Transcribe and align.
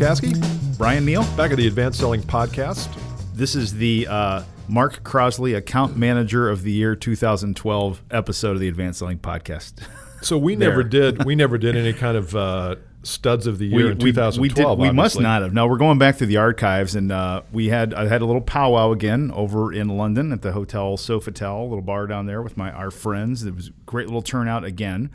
Caskey, 0.00 0.32
Bryan 0.78 1.04
Neale. 1.04 1.24
back 1.36 1.50
at 1.50 1.58
the 1.58 1.66
Advanced 1.66 1.98
Selling 1.98 2.22
Podcast. 2.22 2.88
This 3.34 3.54
is 3.54 3.74
the 3.74 4.06
uh, 4.08 4.44
Mark 4.66 5.02
Crosley 5.04 5.58
Account 5.58 5.98
Manager 5.98 6.48
of 6.48 6.62
the 6.62 6.72
Year 6.72 6.96
2012 6.96 8.02
episode 8.10 8.52
of 8.52 8.60
the 8.60 8.68
Advanced 8.68 9.00
Selling 9.00 9.18
Podcast. 9.18 9.74
So 10.22 10.36
we 10.36 10.54
never 10.54 10.82
did 10.82 11.24
we 11.24 11.34
never 11.34 11.56
did 11.56 11.76
any 11.76 11.94
kind 11.94 12.14
of 12.14 12.36
uh, 12.36 12.76
studs 13.02 13.46
of 13.46 13.56
the 13.56 13.66
year 13.66 13.92
in 13.92 13.98
2012. 13.98 14.38
we, 14.38 14.48
did, 14.50 14.78
we 14.78 14.90
must 14.94 15.18
not 15.18 15.40
have. 15.40 15.54
No, 15.54 15.66
we're 15.66 15.78
going 15.78 15.96
back 15.96 16.16
through 16.16 16.26
the 16.26 16.36
archives, 16.36 16.94
and 16.94 17.10
uh, 17.10 17.40
we 17.52 17.70
had 17.70 17.94
I 17.94 18.06
had 18.06 18.20
a 18.20 18.26
little 18.26 18.42
powwow 18.42 18.92
again 18.92 19.30
over 19.34 19.72
in 19.72 19.88
London 19.88 20.30
at 20.30 20.42
the 20.42 20.52
Hotel 20.52 20.98
Sofitel, 20.98 21.60
a 21.60 21.64
little 21.64 21.80
bar 21.80 22.06
down 22.06 22.26
there 22.26 22.42
with 22.42 22.58
my 22.58 22.70
our 22.70 22.90
friends. 22.90 23.44
It 23.44 23.54
was 23.54 23.68
a 23.68 23.72
great 23.86 24.08
little 24.08 24.20
turnout 24.20 24.62
again. 24.62 25.08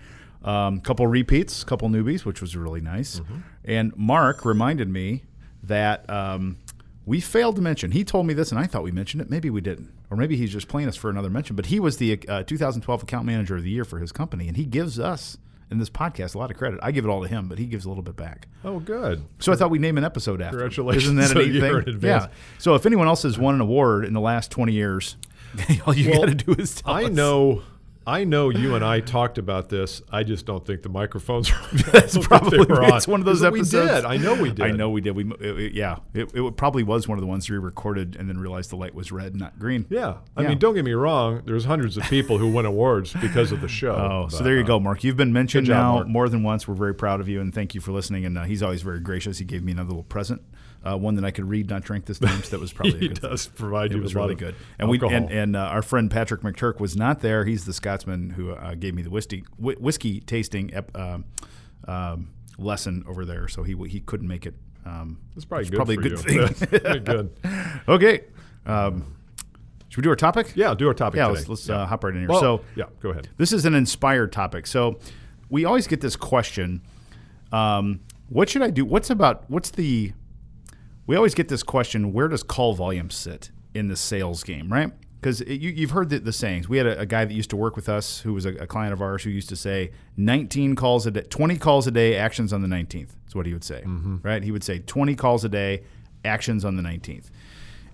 Um, 0.46 0.80
couple 0.80 1.08
repeats, 1.08 1.64
a 1.64 1.66
couple 1.66 1.90
newbies, 1.90 2.24
which 2.24 2.40
was 2.40 2.56
really 2.56 2.80
nice. 2.80 3.20
Mm-hmm. 3.20 3.38
And 3.66 3.98
Mark 3.98 4.46
reminded 4.46 4.88
me 4.90 5.24
that 5.64 6.08
um, 6.10 6.58
we 7.06 7.20
failed 7.20 7.56
to 7.56 7.62
mention. 7.64 7.92
He 7.92 8.04
told 8.04 8.28
me 8.28 8.34
this, 8.36 8.52
and 8.52 8.60
I 8.60 8.66
thought 8.68 8.84
we 8.84 8.92
mentioned 8.92 9.22
it. 9.22 9.30
Maybe 9.30 9.50
we 9.50 9.60
didn't, 9.62 9.92
or 10.12 10.18
maybe 10.18 10.38
he's 10.38 10.52
just 10.54 10.68
playing 10.68 10.88
us 10.88 10.96
for 10.96 11.10
another 11.10 11.32
mention. 11.32 11.56
But 11.56 11.66
he 11.68 11.80
was 11.80 11.98
the 11.98 12.20
uh, 12.30 12.44
2012 12.44 13.04
Account 13.04 13.26
Manager 13.26 13.56
of 13.56 13.64
the 13.64 13.72
Year 13.72 13.84
for 13.86 13.98
his 13.98 14.12
company, 14.12 14.48
and 14.48 14.56
he 14.56 14.66
gives 14.66 15.00
us 15.00 15.38
in 15.72 15.80
this 15.80 15.90
podcast 15.90 16.36
a 16.36 16.38
lot 16.38 16.52
of 16.52 16.58
credit. 16.58 16.80
I 16.84 16.92
give 16.92 17.06
it 17.06 17.10
all 17.10 17.24
to 17.24 17.28
him, 17.28 17.48
but 17.48 17.58
he 17.58 17.66
gives 17.66 17.86
a 17.86 17.90
little 17.90 18.04
bit 18.04 18.16
back. 18.16 18.48
Oh, 18.64 18.80
good. 18.80 19.24
So 19.40 19.52
I 19.52 19.56
thought 19.56 19.72
we'd 19.72 19.82
name 19.82 19.98
an 19.98 20.04
episode 20.04 20.40
after. 20.44 20.58
Congratulations 20.60 21.06
Isn't 21.06 21.16
that 21.16 21.32
a 21.36 21.40
a 21.40 21.48
neat 21.48 21.86
thing? 21.86 22.00
Yeah. 22.04 22.28
So 22.60 22.76
if 22.76 22.86
anyone 22.86 23.08
else 23.08 23.24
has 23.24 23.40
won 23.40 23.56
an 23.56 23.62
award 23.62 24.06
in 24.06 24.14
the 24.14 24.22
last 24.22 24.52
20 24.52 24.74
years, 24.74 25.18
all 25.88 25.96
you 25.96 26.12
Well, 26.12 26.20
got 26.20 26.26
to 26.28 26.36
do 26.36 26.54
is 26.54 26.76
tell 26.76 26.94
I 26.94 27.06
us. 27.06 27.12
know. 27.12 27.64
I 28.08 28.24
know 28.24 28.50
you 28.50 28.76
and 28.76 28.86
I 28.86 29.00
talked 29.18 29.38
about 29.38 29.70
this. 29.70 30.02
I 30.12 30.24
just 30.24 30.46
don't 30.46 30.66
think 30.66 30.84
the 30.84 30.90
microphones. 30.90 31.52
That's 31.92 32.18
probably 32.18 32.60
on. 32.60 32.94
it's 32.96 33.08
one 33.08 33.20
of 33.20 33.26
those 33.26 33.44
episodes. 33.44 33.74
We 33.74 33.80
did. 33.96 34.06
I 34.06 34.18
know 34.18 34.36
we 34.42 34.52
did. 34.52 34.62
I 34.66 34.72
know 34.72 34.90
we 34.90 35.02
did. 35.02 35.16
We 35.16 35.24
it- 35.40 35.60
it- 35.60 35.74
yeah. 35.74 35.98
It, 36.14 36.32
it 36.36 36.56
probably 36.58 36.84
was 36.84 37.08
one 37.08 37.18
of 37.18 37.22
the 37.22 37.28
ones 37.28 37.50
we 37.50 37.58
recorded 37.58 38.16
and 38.16 38.30
then 38.30 38.38
realized 38.38 38.70
the 38.70 38.76
light 38.76 38.94
was 38.94 39.12
red, 39.12 39.36
not 39.36 39.58
green. 39.58 39.86
Yeah. 39.90 40.18
I 40.38 40.44
Yeah. 40.44 40.50
mean, 40.50 40.60
don't 40.60 40.76
get 40.76 40.86
me 40.86 40.94
wrong. 40.94 41.42
There's 41.46 41.66
hundreds 41.66 41.98
of 41.98 42.04
people 42.04 42.38
who 42.38 42.48
win 42.52 42.66
awards 42.66 43.14
because 43.14 43.52
of 43.52 43.62
the 43.62 43.68
show. 43.68 43.96
Oh, 43.96 44.28
so 44.30 44.44
there 44.44 44.56
you 44.56 44.64
uh, 44.64 44.68
go, 44.68 44.80
Mark. 44.80 45.04
You've 45.04 45.18
been 45.18 45.34
mentioned 45.34 45.68
job, 45.68 45.76
now 45.76 45.94
Mark. 45.96 46.08
more 46.08 46.30
than 46.30 46.44
once. 46.44 46.68
We're 46.68 46.76
very 46.76 46.94
proud 46.96 47.20
of 47.22 47.28
you 47.28 47.42
and 47.42 47.54
thank 47.54 47.74
you 47.74 47.82
for 47.82 47.92
listening. 47.92 48.26
And 48.26 48.38
uh, 48.38 48.44
he's 48.44 48.62
always 48.62 48.82
very 48.84 49.00
gracious. 49.00 49.40
He 49.40 49.46
gave 49.46 49.64
me 49.64 49.72
another 49.72 49.90
little 49.90 50.04
present, 50.04 50.42
uh, 50.86 50.96
one 50.98 51.16
that 51.16 51.26
I 51.26 51.32
could 51.32 51.46
read, 51.50 51.70
not 51.70 51.84
drink 51.84 52.06
this 52.06 52.20
time. 52.20 52.44
So 52.44 52.52
that 52.52 52.60
was 52.60 52.72
probably 52.78 53.00
He 53.00 53.06
a 53.06 53.10
good 53.10 53.20
thing. 53.20 53.30
does 53.32 53.48
provide 53.48 53.92
you 53.92 53.98
It 53.98 54.02
was 54.02 54.14
with 54.14 54.18
a 54.18 54.20
lot 54.20 54.26
really 54.26 54.36
good. 54.36 54.56
And 54.80 54.88
we 54.90 54.98
alcohol. 54.98 55.16
and, 55.18 55.32
and 55.32 55.56
uh, 55.56 55.60
our 55.62 55.82
friend 55.82 56.10
Patrick 56.12 56.42
McTurk 56.42 56.80
was 56.80 56.96
not 56.96 57.22
there. 57.22 57.46
He's 57.46 57.66
the 57.66 57.74
Scotsman 57.74 58.30
who 58.32 58.52
uh, 58.52 58.76
gave 58.76 58.94
me 58.94 59.02
the 59.02 59.10
whiskey 59.10 59.44
whi- 59.58 59.76
whiskey 59.80 60.20
tasting 60.22 60.74
ep, 60.74 60.96
um, 60.98 61.26
um, 61.88 62.30
lesson 62.58 63.04
over 63.08 63.26
there. 63.26 63.48
So 63.48 63.64
he 63.64 63.76
he 63.88 64.00
couldn't 64.00 64.28
make 64.28 64.46
it. 64.46 64.54
Um, 64.86 65.20
It's 65.36 65.46
probably 65.46 65.66
good 65.68 65.76
probably 65.76 65.96
a 65.96 65.98
good 65.98 66.12
you. 66.12 66.48
thing. 66.48 67.04
Good. 67.04 67.32
okay. 67.88 68.22
Um, 68.68 69.16
should 69.90 69.98
we 69.98 70.04
do 70.04 70.10
our 70.10 70.16
topic? 70.16 70.52
Yeah, 70.56 70.74
do 70.76 70.88
our 70.88 70.94
topic 70.94 71.18
Yeah. 71.18 71.28
today. 71.30 71.38
Let's, 71.40 71.50
let's 71.50 71.68
Yeah. 71.68 71.82
uh, 71.82 71.86
hop 71.88 72.04
right 72.04 72.14
in 72.14 72.20
here. 72.22 72.30
Well, 72.30 72.40
so 72.40 72.62
yeah, 72.76 72.86
go 73.02 73.10
ahead. 73.10 73.30
this 73.38 73.52
is 73.52 73.66
an 73.66 73.74
inspired 73.74 74.32
topic. 74.32 74.68
So 74.68 75.00
we 75.50 75.66
always 75.66 75.88
get 75.88 76.02
this 76.02 76.16
question: 76.16 76.82
um, 77.52 78.02
What 78.30 78.50
should 78.50 78.62
I 78.62 78.70
do? 78.70 78.86
What's 78.86 79.10
about? 79.10 79.50
What's 79.50 79.72
the? 79.72 80.14
We 81.08 81.16
always 81.16 81.36
get 81.36 81.48
this 81.48 81.64
question: 81.64 82.14
Where 82.14 82.28
does 82.28 82.44
call 82.44 82.74
volume 82.74 83.10
sit 83.10 83.52
in 83.74 83.88
the 83.88 83.96
sales 83.96 84.44
game? 84.44 84.72
Right? 84.72 84.92
Because 85.20 85.42
you, 85.42 85.72
you've 85.72 85.92
heard 85.92 86.10
the, 86.10 86.20
the 86.20 86.34
sayings. 86.34 86.70
We 86.70 86.78
had 86.78 86.86
a, 86.86 87.00
a 87.00 87.06
guy 87.06 87.26
that 87.26 87.34
used 87.34 87.50
to 87.50 87.56
work 87.56 87.76
with 87.76 87.90
us, 87.90 88.20
who 88.20 88.34
was 88.34 88.46
a, 88.46 88.54
a 88.56 88.68
client 88.68 88.94
of 88.94 89.02
ours, 89.02 89.24
who 89.24 89.30
used 89.30 89.50
to 89.50 89.56
say, 89.56 89.92
"19 90.18 90.76
calls 90.76 91.06
a 91.08 91.12
day, 91.12 91.22
20 91.22 91.58
calls 91.58 91.88
a 91.88 91.92
day, 91.92 92.16
actions 92.16 92.54
on 92.54 92.62
the 92.62 92.68
19th." 92.68 93.10
That's 93.24 93.36
what 93.36 93.46
he 93.46 93.54
would 93.54 93.64
say. 93.64 93.82
Mm-hmm. 93.86 94.18
Right? 94.22 94.44
He 94.44 94.52
would 94.52 94.64
say, 94.64 94.80
"20 94.80 95.16
calls 95.16 95.44
a 95.44 95.50
day, 95.50 95.84
actions 96.24 96.64
on 96.66 96.76
the 96.76 96.84
19th." 96.84 97.30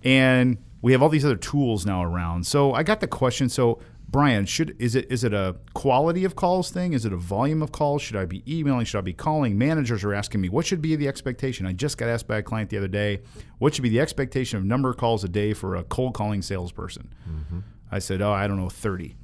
and 0.03 0.58
we 0.81 0.91
have 0.94 1.02
all 1.02 1.09
these 1.09 1.25
other 1.25 1.35
tools 1.35 1.85
now 1.85 2.03
around. 2.03 2.46
So 2.47 2.74
I 2.74 2.84
got 2.84 3.02
the 3.02 3.08
question. 3.08 3.50
So 3.50 3.80
Bryan, 4.11 4.45
should 4.45 4.75
is 4.77 4.94
it 4.95 5.09
is 5.09 5.23
it 5.23 5.33
a 5.33 5.55
quality 5.73 6.25
of 6.25 6.35
calls 6.35 6.69
thing? 6.69 6.91
Is 6.91 7.05
it 7.05 7.13
a 7.13 7.17
volume 7.17 7.61
of 7.61 7.72
calls? 7.72 8.01
Should 8.01 8.17
I 8.17 8.25
be 8.25 8.44
emailing? 8.45 8.85
Should 8.85 8.97
I 8.97 9.01
be 9.01 9.13
calling? 9.13 9.57
Managers 9.57 10.03
are 10.03 10.13
asking 10.13 10.41
me 10.41 10.49
what 10.49 10.66
should 10.66 10.81
be 10.81 10.97
the 10.97 11.07
expectation. 11.07 11.66
I 11.66 11.72
just 11.72 11.97
got 11.97 12.09
asked 12.09 12.27
by 12.27 12.38
a 12.39 12.44
client 12.44 12.69
the 12.69 12.77
other 12.77 12.89
day, 12.89 13.22
what 13.59 13.73
should 13.73 13.83
be 13.83 13.89
the 13.89 14.01
expectation 14.01 14.57
of 14.57 14.66
number 14.66 14.89
of 14.89 14.97
calls 14.97 15.23
a 15.23 15.29
day 15.29 15.53
for 15.53 15.77
a 15.77 15.83
cold 15.85 16.13
calling 16.13 16.41
salesperson? 16.41 17.13
Mm-hmm. 17.29 17.59
I 17.89 17.99
said, 17.99 18.22
oh, 18.22 18.33
I 18.33 18.47
don't 18.47 18.57
know, 18.57 18.69
thirty. 18.69 19.16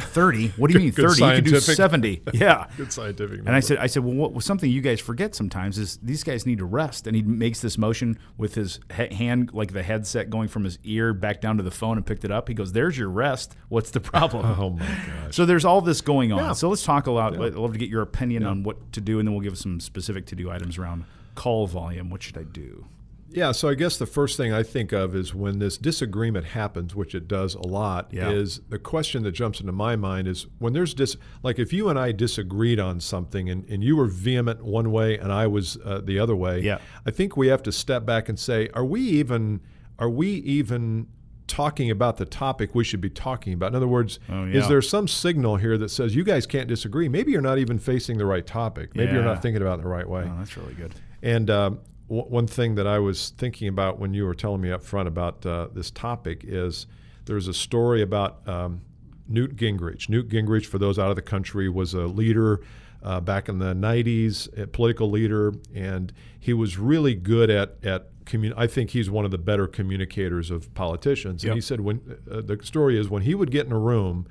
30? 0.00 0.48
What 0.56 0.70
do 0.70 0.74
you 0.78 0.84
mean 0.84 0.92
30? 0.92 1.24
You 1.24 1.32
could 1.32 1.44
do 1.44 1.60
70. 1.60 2.22
Yeah. 2.32 2.66
Good 2.76 2.92
scientific. 2.92 3.40
And 3.40 3.50
I 3.50 3.60
said, 3.60 3.78
I 3.78 3.86
said, 3.86 4.04
well, 4.04 4.14
what, 4.14 4.32
well, 4.32 4.40
something 4.40 4.70
you 4.70 4.80
guys 4.80 5.00
forget 5.00 5.34
sometimes 5.34 5.78
is 5.78 5.98
these 6.02 6.24
guys 6.24 6.46
need 6.46 6.58
to 6.58 6.64
rest. 6.64 7.06
And 7.06 7.14
he 7.14 7.22
makes 7.22 7.60
this 7.60 7.76
motion 7.76 8.18
with 8.38 8.54
his 8.54 8.80
he- 8.96 9.14
hand, 9.14 9.50
like 9.52 9.72
the 9.72 9.82
headset 9.82 10.30
going 10.30 10.48
from 10.48 10.64
his 10.64 10.78
ear 10.84 11.12
back 11.12 11.40
down 11.40 11.56
to 11.58 11.62
the 11.62 11.70
phone 11.70 11.96
and 11.98 12.06
picked 12.06 12.24
it 12.24 12.30
up. 12.30 12.48
He 12.48 12.54
goes, 12.54 12.72
"There's 12.72 12.96
your 12.96 13.10
rest. 13.10 13.54
What's 13.68 13.90
the 13.90 14.00
problem?" 14.00 14.44
oh 14.46 14.70
my 14.70 14.86
gosh. 14.86 15.36
So 15.36 15.44
there's 15.44 15.64
all 15.64 15.80
this 15.80 16.00
going 16.00 16.32
on. 16.32 16.38
Yeah. 16.38 16.52
So 16.52 16.68
let's 16.68 16.82
talk 16.84 17.06
a 17.06 17.10
lot. 17.10 17.34
I'd 17.38 17.54
love 17.54 17.72
to 17.72 17.78
get 17.78 17.88
your 17.88 18.02
opinion 18.02 18.44
on 18.44 18.62
what 18.62 18.92
to 18.92 19.00
do, 19.00 19.18
and 19.18 19.28
then 19.28 19.34
we'll 19.34 19.42
give 19.44 19.58
some 19.58 19.78
specific 19.80 20.26
to 20.26 20.34
do 20.34 20.50
items 20.50 20.78
around 20.78 21.04
call 21.34 21.66
volume. 21.66 22.10
What 22.10 22.22
should 22.22 22.38
I 22.38 22.44
do? 22.44 22.86
Yeah, 23.34 23.52
so 23.52 23.68
I 23.68 23.74
guess 23.74 23.96
the 23.96 24.06
first 24.06 24.36
thing 24.36 24.52
I 24.52 24.62
think 24.62 24.92
of 24.92 25.14
is 25.14 25.34
when 25.34 25.58
this 25.58 25.78
disagreement 25.78 26.46
happens, 26.46 26.94
which 26.94 27.14
it 27.14 27.28
does 27.28 27.54
a 27.54 27.62
lot, 27.66 28.08
Yeah. 28.12 28.30
is 28.30 28.60
the 28.68 28.78
question 28.78 29.22
that 29.24 29.32
jumps 29.32 29.60
into 29.60 29.72
my 29.72 29.96
mind 29.96 30.28
is 30.28 30.46
when 30.58 30.72
there's 30.72 30.94
dis 30.94 31.16
like 31.42 31.58
if 31.58 31.72
you 31.72 31.88
and 31.88 31.98
I 31.98 32.12
disagreed 32.12 32.78
on 32.78 33.00
something 33.00 33.48
and, 33.50 33.64
and 33.68 33.82
you 33.82 33.96
were 33.96 34.06
vehement 34.06 34.62
one 34.64 34.90
way 34.92 35.18
and 35.18 35.32
I 35.32 35.46
was 35.46 35.78
uh, 35.84 36.00
the 36.04 36.18
other 36.18 36.36
way, 36.36 36.60
Yeah. 36.60 36.78
I 37.06 37.10
think 37.10 37.36
we 37.36 37.48
have 37.48 37.62
to 37.64 37.72
step 37.72 38.04
back 38.06 38.28
and 38.28 38.38
say, 38.38 38.68
are 38.74 38.84
we 38.84 39.00
even 39.00 39.60
are 39.98 40.10
we 40.10 40.28
even 40.28 41.06
talking 41.46 41.90
about 41.90 42.16
the 42.16 42.24
topic 42.24 42.74
we 42.74 42.82
should 42.82 43.00
be 43.00 43.10
talking 43.10 43.52
about? 43.52 43.68
In 43.72 43.74
other 43.76 43.86
words, 43.88 44.18
Oh, 44.30 44.44
yeah. 44.44 44.60
is 44.60 44.68
there 44.68 44.80
some 44.82 45.06
signal 45.06 45.56
here 45.56 45.76
that 45.78 45.90
says 45.90 46.14
you 46.16 46.24
guys 46.24 46.46
can't 46.46 46.66
disagree? 46.68 47.08
Maybe 47.08 47.30
you're 47.32 47.40
not 47.42 47.58
even 47.58 47.78
facing 47.78 48.16
the 48.18 48.26
right 48.26 48.46
topic. 48.46 48.96
Maybe 48.96 49.12
you're 49.12 49.22
not 49.24 49.42
thinking 49.42 49.60
about 49.62 49.78
it 49.78 49.82
the 49.82 49.88
right 49.88 50.08
way. 50.08 50.24
Oh, 50.26 50.34
that's 50.38 50.56
really 50.56 50.74
good. 50.74 50.94
And 51.22 51.50
um, 51.50 51.80
w- 52.08 52.26
one 52.28 52.46
thing 52.46 52.74
that 52.76 52.86
I 52.86 52.98
was 52.98 53.30
thinking 53.36 53.68
about 53.68 53.98
when 53.98 54.14
you 54.14 54.24
were 54.24 54.34
telling 54.34 54.60
me 54.60 54.70
up 54.70 54.82
front 54.82 55.08
about 55.08 55.44
uh, 55.46 55.68
this 55.72 55.90
topic 55.90 56.42
is 56.44 56.86
there's 57.24 57.48
a 57.48 57.54
story 57.54 58.02
about 58.02 58.46
um, 58.48 58.82
Newt 59.28 59.56
Gingrich. 59.56 60.08
Newt 60.08 60.28
Gingrich, 60.28 60.66
for 60.66 60.78
those 60.78 60.98
out 60.98 61.10
of 61.10 61.16
the 61.16 61.22
country, 61.22 61.68
was 61.68 61.94
a 61.94 62.06
leader 62.06 62.60
uh, 63.02 63.20
back 63.20 63.48
in 63.48 63.58
the 63.58 63.74
90s, 63.74 64.56
a 64.60 64.66
political 64.66 65.10
leader, 65.10 65.52
and 65.74 66.12
he 66.38 66.52
was 66.52 66.78
really 66.78 67.14
good 67.14 67.50
at 67.50 67.76
at 67.84 68.08
commun- 68.26 68.54
I 68.56 68.66
think 68.68 68.90
he's 68.90 69.10
one 69.10 69.24
of 69.24 69.30
the 69.32 69.38
better 69.38 69.66
communicators 69.66 70.50
of 70.52 70.72
politicians. 70.74 71.42
And 71.42 71.48
Yep. 71.48 71.54
he 71.56 71.60
said 71.60 71.80
when 71.80 72.00
uh, 72.30 72.40
the 72.42 72.58
story 72.62 72.96
is 72.98 73.08
when 73.08 73.22
he 73.22 73.34
would 73.34 73.50
get 73.50 73.66
in 73.66 73.72
a 73.72 73.78
room 73.78 74.26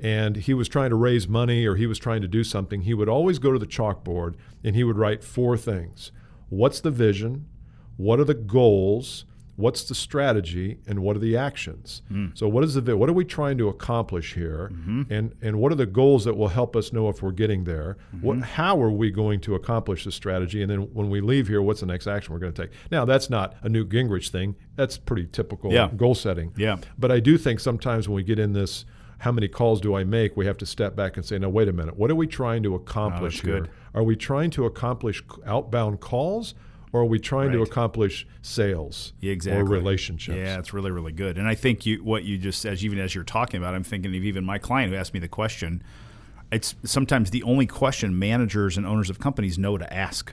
and 0.00 0.36
he 0.36 0.54
was 0.54 0.68
trying 0.68 0.90
to 0.90 0.96
raise 0.96 1.26
money 1.26 1.66
or 1.66 1.74
he 1.76 1.86
was 1.88 1.98
trying 1.98 2.22
to 2.22 2.28
do 2.28 2.44
something, 2.44 2.82
he 2.82 2.94
would 2.94 3.08
always 3.08 3.38
go 3.40 3.52
to 3.52 3.58
the 3.58 3.66
chalkboard 3.66 4.34
and 4.62 4.76
he 4.76 4.84
would 4.84 4.96
write 4.98 5.24
four 5.24 5.56
things. 5.56 6.12
What's 6.54 6.80
the 6.80 6.90
vision? 6.90 7.46
What 7.96 8.20
are 8.20 8.24
the 8.24 8.34
goals? 8.34 9.24
What's 9.56 9.84
the 9.84 9.94
strategy 9.94 10.78
and 10.88 10.98
what 10.98 11.14
are 11.14 11.20
the 11.20 11.36
actions? 11.36 12.02
Hmm. 12.08 12.26
So 12.34 12.48
what 12.48 12.64
is 12.64 12.74
the 12.74 12.96
what 12.96 13.08
are 13.08 13.12
we 13.12 13.24
trying 13.24 13.56
to 13.58 13.68
accomplish 13.68 14.34
here? 14.34 14.70
Mm-hmm. 14.72 15.02
And 15.12 15.32
and 15.42 15.60
what 15.60 15.70
are 15.70 15.76
the 15.76 15.86
goals 15.86 16.24
that 16.24 16.36
will 16.36 16.48
help 16.48 16.74
us 16.74 16.92
know 16.92 17.08
if 17.08 17.22
we're 17.22 17.30
getting 17.30 17.62
there? 17.62 17.96
Mm-hmm. 18.16 18.26
What 18.26 18.38
how 18.40 18.82
are 18.82 18.90
we 18.90 19.12
going 19.12 19.38
to 19.42 19.54
accomplish 19.54 20.02
the 20.04 20.10
strategy? 20.10 20.60
And 20.62 20.70
then 20.70 20.80
when 20.92 21.08
we 21.08 21.20
leave 21.20 21.46
here, 21.46 21.62
what's 21.62 21.80
the 21.80 21.86
next 21.86 22.08
action 22.08 22.32
we're 22.34 22.40
going 22.40 22.52
to 22.52 22.62
take? 22.62 22.72
Now 22.90 23.04
that's 23.04 23.30
not 23.30 23.54
a 23.62 23.68
Newt 23.68 23.90
Gingrich 23.90 24.30
thing. 24.30 24.56
That's 24.74 24.98
pretty 24.98 25.26
typical 25.26 25.72
Yeah. 25.72 25.88
goal 25.96 26.16
setting. 26.16 26.52
Yeah. 26.56 26.78
But 26.98 27.12
I 27.12 27.20
do 27.20 27.38
think 27.38 27.60
sometimes 27.60 28.08
when 28.08 28.16
we 28.16 28.24
get 28.24 28.40
in 28.40 28.54
this, 28.54 28.84
how 29.18 29.32
many 29.32 29.48
calls 29.48 29.80
do 29.80 29.94
I 29.94 30.04
make? 30.04 30.36
We 30.36 30.46
have 30.46 30.58
to 30.58 30.66
step 30.66 30.96
back 30.96 31.16
and 31.16 31.24
say, 31.24 31.38
no, 31.38 31.48
wait 31.48 31.68
a 31.68 31.72
minute. 31.72 31.96
What 31.96 32.10
are 32.10 32.14
we 32.14 32.26
trying 32.26 32.62
to 32.64 32.74
oh, 32.74 32.76
accomplish 32.76 33.36
that's 33.36 33.46
here? 33.46 33.60
good. 33.60 33.70
Are 33.94 34.02
we 34.02 34.16
trying 34.16 34.50
to 34.52 34.66
accomplish 34.66 35.22
outbound 35.46 36.00
calls, 36.00 36.54
or 36.92 37.02
are 37.02 37.06
we 37.06 37.18
trying 37.18 37.52
to 37.52 37.62
accomplish 37.62 38.26
sales 38.42 39.12
exactly. 39.20 39.60
or 39.60 39.64
relationships? 39.64 40.36
Yeah, 40.36 40.58
it's 40.58 40.72
really, 40.72 40.90
really 40.90 41.12
good. 41.12 41.38
And 41.38 41.48
I 41.48 41.54
think 41.54 41.86
you 41.86 42.02
what 42.04 42.24
you 42.24 42.38
just 42.38 42.64
as 42.64 42.84
even 42.84 42.98
as 42.98 43.14
you're 43.14 43.24
talking 43.24 43.58
about, 43.58 43.74
I'm 43.74 43.82
thinking 43.84 44.14
of 44.14 44.24
even 44.24 44.44
my 44.44 44.58
client 44.58 44.92
who 44.92 44.96
asked 44.96 45.14
me 45.14 45.20
the 45.20 45.28
question. 45.28 45.82
It's 46.52 46.76
sometimes 46.84 47.30
the 47.30 47.42
only 47.42 47.66
question 47.66 48.16
managers 48.18 48.76
and 48.76 48.86
owners 48.86 49.10
of 49.10 49.18
companies 49.18 49.58
know 49.58 49.76
to 49.76 49.92
ask. 49.92 50.32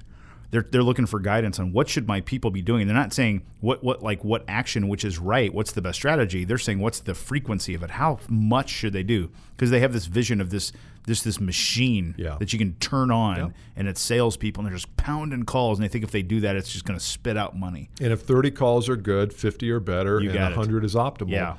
They're, 0.52 0.68
they're 0.70 0.84
looking 0.84 1.06
for 1.06 1.20
guidance 1.22 1.60
on 1.60 1.72
what 1.72 1.88
should 1.88 2.08
my 2.08 2.20
people 2.22 2.52
be 2.52 2.62
doing. 2.62 2.86
They're 2.86 2.96
not 2.96 3.14
saying 3.14 3.44
what 3.62 3.84
what 3.84 4.04
like 4.04 4.24
what 4.24 4.44
action 4.50 4.90
which 4.90 5.06
is 5.06 5.18
right, 5.18 5.54
what's 5.54 5.72
the 5.72 5.82
best 5.82 5.96
strategy. 5.98 6.44
They're 6.44 6.58
saying 6.58 6.80
what's 6.80 7.00
the 7.00 7.16
frequency 7.16 7.74
of 7.74 7.84
it. 7.84 7.92
How 7.92 8.20
much 8.28 8.70
should 8.70 8.92
they 8.92 9.04
do? 9.04 9.30
Because 9.56 9.70
they 9.70 9.80
have 9.80 9.94
this 9.94 10.08
vision 10.08 10.42
of 10.42 10.50
this 10.50 10.74
this 11.08 11.24
this 11.24 11.40
machine 11.40 12.16
Yeah. 12.18 12.36
that 12.40 12.52
you 12.54 12.60
can 12.60 12.74
turn 12.76 13.12
on, 13.12 13.38
Yeah. 13.38 13.48
and 13.78 13.88
it's 13.88 14.02
salespeople, 14.02 14.62
and 14.62 14.68
they're 14.70 14.78
just 14.78 14.96
pounding 14.98 15.44
calls, 15.44 15.80
and 15.80 15.84
they 15.86 15.90
think 15.90 16.04
if 16.04 16.12
they 16.12 16.22
do 16.22 16.42
that, 16.42 16.56
it's 16.58 16.72
just 16.72 16.84
going 16.86 17.00
to 17.00 17.04
spit 17.04 17.38
out 17.38 17.58
money. 17.58 17.90
And 18.02 18.12
if 18.12 18.20
30 18.22 18.52
calls 18.52 18.88
are 18.90 18.96
good, 18.98 19.34
50 19.34 19.72
are 19.72 19.80
better, 19.80 20.20
You 20.20 20.30
and 20.30 20.38
got 20.38 20.52
100 20.52 20.84
is 20.84 20.94
optimal. 20.96 21.30
Yeah. 21.32 21.56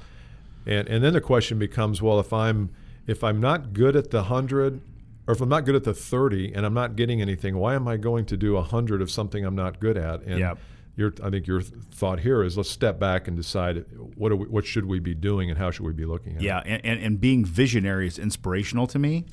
And 0.66 0.86
and 0.86 1.02
then 1.02 1.14
the 1.14 1.20
question 1.22 1.58
becomes, 1.58 2.02
well, 2.02 2.20
if 2.20 2.32
I'm 2.32 2.68
if 3.06 3.24
I'm 3.24 3.40
not 3.40 3.72
good 3.72 3.96
at 3.96 4.10
the 4.10 4.24
100, 4.24 4.80
or 5.26 5.34
if 5.34 5.40
I'm 5.40 5.48
not 5.48 5.64
good 5.64 5.74
at 5.74 5.84
the 5.84 5.94
30 5.94 6.52
and 6.54 6.66
I'm 6.66 6.74
not 6.74 6.96
getting 6.96 7.20
anything, 7.20 7.56
why 7.56 7.74
am 7.74 7.86
I 7.88 7.96
going 7.96 8.24
to 8.26 8.36
do 8.36 8.54
100 8.54 9.00
of 9.02 9.10
something 9.10 9.44
I'm 9.44 9.54
not 9.54 9.78
good 9.80 9.96
at? 9.96 10.22
And 10.22 10.38
Yep. 10.40 10.58
your, 10.96 11.14
I 11.22 11.30
think 11.30 11.46
your 11.46 11.60
thought 11.62 12.20
here 12.20 12.42
is 12.42 12.56
let's 12.56 12.70
step 12.70 12.98
back 12.98 13.28
and 13.28 13.36
decide 13.36 13.84
what 14.16 14.32
are 14.32 14.36
we, 14.36 14.46
what 14.46 14.66
should 14.66 14.84
we 14.86 14.98
be 14.98 15.14
doing 15.14 15.48
and 15.50 15.58
how 15.58 15.70
should 15.70 15.86
we 15.86 15.92
be 15.92 16.04
looking 16.04 16.36
at 16.36 16.42
it. 16.42 16.44
Yeah, 16.44 16.58
and, 16.66 16.84
and, 16.84 17.00
and 17.00 17.20
being 17.20 17.44
visionary 17.44 18.06
is 18.06 18.18
inspirational 18.18 18.86
to 18.88 18.98
me, 18.98 19.24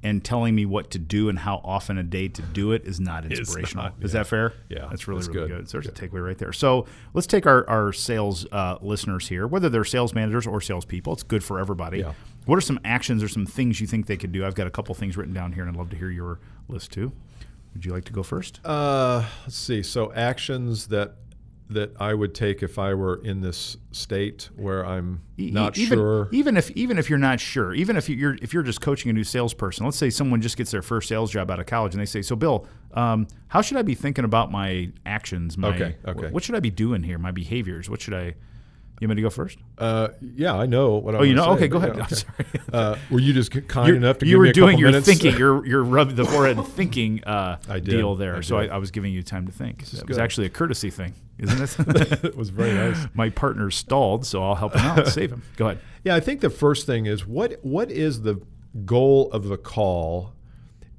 and 0.00 0.24
telling 0.24 0.54
me 0.54 0.64
what 0.64 0.90
to 0.92 0.98
do 1.00 1.28
and 1.28 1.40
how 1.40 1.60
often 1.64 1.98
a 1.98 2.04
day 2.04 2.28
to 2.28 2.40
do 2.40 2.70
it 2.70 2.84
is 2.84 3.00
not 3.00 3.24
inspirational. 3.24 3.82
not, 3.86 3.94
Is 4.00 4.14
yeah. 4.14 4.20
that 4.20 4.26
fair? 4.28 4.52
Yeah, 4.68 4.86
that's 4.88 5.08
really 5.08 5.22
that's 5.22 5.34
really 5.34 5.48
good. 5.48 5.56
good. 5.56 5.68
So 5.70 5.80
there's 5.80 5.88
a 5.88 5.90
takeaway 5.90 6.24
right 6.24 6.38
there. 6.38 6.52
So 6.52 6.86
let's 7.14 7.26
take 7.26 7.46
our 7.46 7.68
our 7.68 7.92
sales 7.92 8.46
uh, 8.52 8.76
listeners 8.80 9.26
here, 9.26 9.48
whether 9.48 9.68
they're 9.68 9.84
sales 9.84 10.14
managers 10.14 10.46
or 10.46 10.60
salespeople. 10.60 11.14
It's 11.14 11.24
good 11.24 11.42
for 11.42 11.58
everybody. 11.58 11.98
Yeah. 11.98 12.12
What 12.48 12.56
are 12.56 12.62
some 12.62 12.80
actions 12.82 13.22
or 13.22 13.28
some 13.28 13.44
things 13.44 13.78
you 13.78 13.86
think 13.86 14.06
they 14.06 14.16
could 14.16 14.32
do? 14.32 14.46
I've 14.46 14.54
got 14.54 14.66
a 14.66 14.70
couple 14.70 14.94
things 14.94 15.18
written 15.18 15.34
down 15.34 15.52
here, 15.52 15.64
and 15.64 15.70
I'd 15.70 15.76
love 15.76 15.90
to 15.90 15.96
hear 15.96 16.08
your 16.08 16.40
list 16.66 16.90
too. 16.90 17.12
Would 17.74 17.84
you 17.84 17.92
like 17.92 18.04
to 18.06 18.12
go 18.14 18.22
first? 18.22 18.60
Uh, 18.64 19.26
let's 19.44 19.54
see. 19.54 19.82
So 19.82 20.10
actions 20.14 20.86
that 20.86 21.16
that 21.68 21.92
I 22.00 22.14
would 22.14 22.34
take 22.34 22.62
if 22.62 22.78
I 22.78 22.94
were 22.94 23.22
in 23.22 23.42
this 23.42 23.76
state 23.92 24.48
where 24.56 24.86
I'm 24.86 25.20
not 25.36 25.76
even, 25.76 25.98
sure. 25.98 26.30
Even 26.32 26.56
if 26.56 26.70
even 26.70 26.96
if 26.96 27.10
you're 27.10 27.18
not 27.18 27.38
sure, 27.38 27.74
even 27.74 27.98
if 27.98 28.08
you're 28.08 28.38
if 28.40 28.54
you're 28.54 28.62
just 28.62 28.80
coaching 28.80 29.10
a 29.10 29.12
new 29.12 29.24
salesperson, 29.24 29.84
let's 29.84 29.98
say 29.98 30.08
someone 30.08 30.40
just 30.40 30.56
gets 30.56 30.70
their 30.70 30.80
first 30.80 31.06
sales 31.10 31.30
job 31.30 31.50
out 31.50 31.60
of 31.60 31.66
college 31.66 31.92
and 31.92 32.00
they 32.00 32.06
say, 32.06 32.22
"So, 32.22 32.34
Bill, 32.34 32.66
um, 32.94 33.26
how 33.48 33.60
should 33.60 33.76
I 33.76 33.82
be 33.82 33.94
thinking 33.94 34.24
about 34.24 34.50
my 34.50 34.90
actions? 35.04 35.58
My, 35.58 35.68
Okay, 35.74 35.96
okay. 36.06 36.28
What 36.30 36.44
should 36.44 36.54
I 36.54 36.60
be 36.60 36.70
doing 36.70 37.02
here? 37.02 37.18
My 37.18 37.30
behaviors? 37.30 37.90
What 37.90 38.00
should 38.00 38.14
I?" 38.14 38.36
You 39.00 39.06
want 39.06 39.16
me 39.16 39.22
to 39.22 39.26
go 39.26 39.30
first? 39.30 39.58
Uh, 39.78 40.08
yeah, 40.20 40.54
I 40.56 40.66
know 40.66 40.96
what 40.96 41.14
I 41.14 41.18
Oh, 41.18 41.22
you 41.22 41.34
know? 41.34 41.44
say, 41.44 41.50
Okay, 41.50 41.68
go 41.68 41.78
ahead. 41.78 41.96
yeah, 41.96 42.02
I'm 42.02 42.08
sorry. 42.10 42.34
Uh, 42.72 42.96
were 43.10 43.18
you 43.20 43.32
just 43.32 43.50
kind 43.68 43.86
You're- 43.86 43.96
enough 43.96 44.18
to 44.18 44.26
you 44.26 44.32
give 44.32 44.38
were 44.38 44.44
me 44.44 44.50
a 44.50 44.52
doing 44.52 44.78
your 44.78 44.88
minutes? 44.90 45.06
thinking, 45.06 45.36
your 45.38 45.64
your 45.64 45.82
rub 45.82 46.10
the 46.16 46.24
forehead 46.24 46.62
thinking 46.66 47.22
uh, 47.24 47.58
I 47.68 47.74
did. 47.80 47.86
deal 47.92 48.14
there. 48.16 48.36
I 48.36 48.40
so 48.42 48.58
I. 48.58 48.66
I 48.66 48.76
was 48.76 48.90
giving 48.90 49.12
you 49.12 49.22
time 49.22 49.46
to 49.46 49.52
think. 49.52 49.82
It 49.92 50.06
was 50.06 50.18
actually 50.18 50.46
a 50.46 50.50
courtesy 50.50 50.90
thing, 50.90 51.14
isn't 51.38 51.80
it? 51.88 52.24
it 52.24 52.36
was 52.36 52.50
very 52.50 52.72
nice. 52.74 53.06
My 53.14 53.30
partner 53.30 53.70
stalled, 53.70 54.26
so 54.26 54.42
I'll 54.42 54.54
help 54.56 54.74
him 54.74 54.82
out, 54.84 55.06
save 55.08 55.30
him. 55.32 55.42
Go 55.56 55.66
ahead. 55.68 55.78
Yeah, 56.04 56.14
I 56.16 56.20
think 56.20 56.40
the 56.42 56.50
first 56.50 56.84
thing 56.84 57.06
is 57.06 57.26
what 57.26 57.58
what 57.62 57.90
is 57.90 58.20
the 58.22 58.40
goal 58.84 59.30
of 59.32 59.44
the 59.44 59.56
call, 59.56 60.34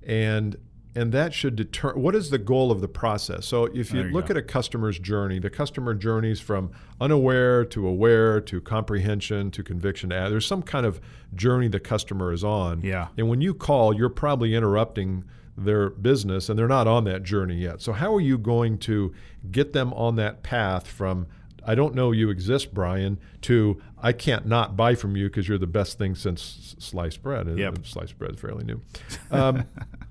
and 0.06 0.56
and 0.96 1.12
that 1.12 1.34
should 1.34 1.56
deter 1.56 1.94
what 1.94 2.16
is 2.16 2.30
the 2.32 2.38
goal 2.38 2.72
of 2.72 2.82
the 2.82 2.88
process. 2.88 3.46
So 3.46 3.66
if 3.66 3.92
you 3.94 4.04
you 4.04 4.10
look 4.12 4.28
go. 4.28 4.32
at 4.32 4.38
a 4.38 4.42
customer's 4.42 4.98
journey, 5.00 5.40
the 5.40 5.50
customer 5.50 5.94
journeys 5.94 6.40
from 6.40 6.72
unaware 7.00 7.64
to 7.66 7.88
aware 7.88 8.42
to 8.42 8.60
comprehension 8.62 9.52
to 9.52 9.64
conviction. 9.64 10.10
to- 10.10 10.28
There's 10.30 10.46
some 10.48 10.64
kind 10.64 10.86
of 10.86 11.00
journey 11.36 11.68
the 11.68 11.80
customer 11.80 12.34
is 12.34 12.44
on. 12.44 12.82
Yeah. 12.82 13.08
And 13.18 13.30
when 13.30 13.40
you 13.42 13.54
call, 13.54 13.96
you're 13.96 14.10
probably 14.10 14.56
interrupting 14.56 15.24
their 15.56 15.90
business 15.92 16.50
and 16.50 16.58
they're 16.58 16.68
not 16.68 16.88
on 16.88 17.04
that 17.04 17.22
journey 17.24 17.58
yet. 17.58 17.82
So 17.82 17.92
how 17.94 18.14
are 18.16 18.22
you 18.22 18.38
going 18.38 18.78
to 18.80 19.14
get 19.52 19.74
them 19.74 19.94
on 19.94 20.16
that 20.16 20.42
path 20.42 20.88
from 20.88 21.28
I 21.66 21.76
don't 21.76 21.94
know 21.94 22.12
you 22.14 22.30
exist, 22.32 22.74
Bryan, 22.74 23.20
to 23.42 23.80
I 24.02 24.14
can't 24.14 24.48
not 24.48 24.76
buy 24.78 24.96
from 24.96 25.16
you 25.18 25.28
because 25.28 25.48
you're 25.48 25.58
the 25.58 25.68
best 25.68 25.98
thing 25.98 26.16
since 26.16 26.76
sliced 26.80 27.22
bread. 27.22 27.48
And 27.48 27.60
Yep. 27.60 27.86
Sliced 27.86 28.18
bread 28.18 28.32
is 28.32 28.40
fairly 28.40 28.64
new. 28.64 28.82
Um, 29.30 29.66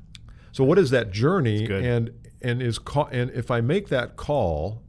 so 0.58 0.64
what 0.64 0.76
is 0.76 0.90
that 0.90 1.12
journey? 1.12 1.66
And 1.70 2.10
and 2.42 2.60
is 2.60 2.80
call, 2.80 3.08
and 3.12 3.30
if 3.30 3.48
I 3.48 3.60
make 3.60 3.90
that 3.90 4.16
call, 4.16 4.82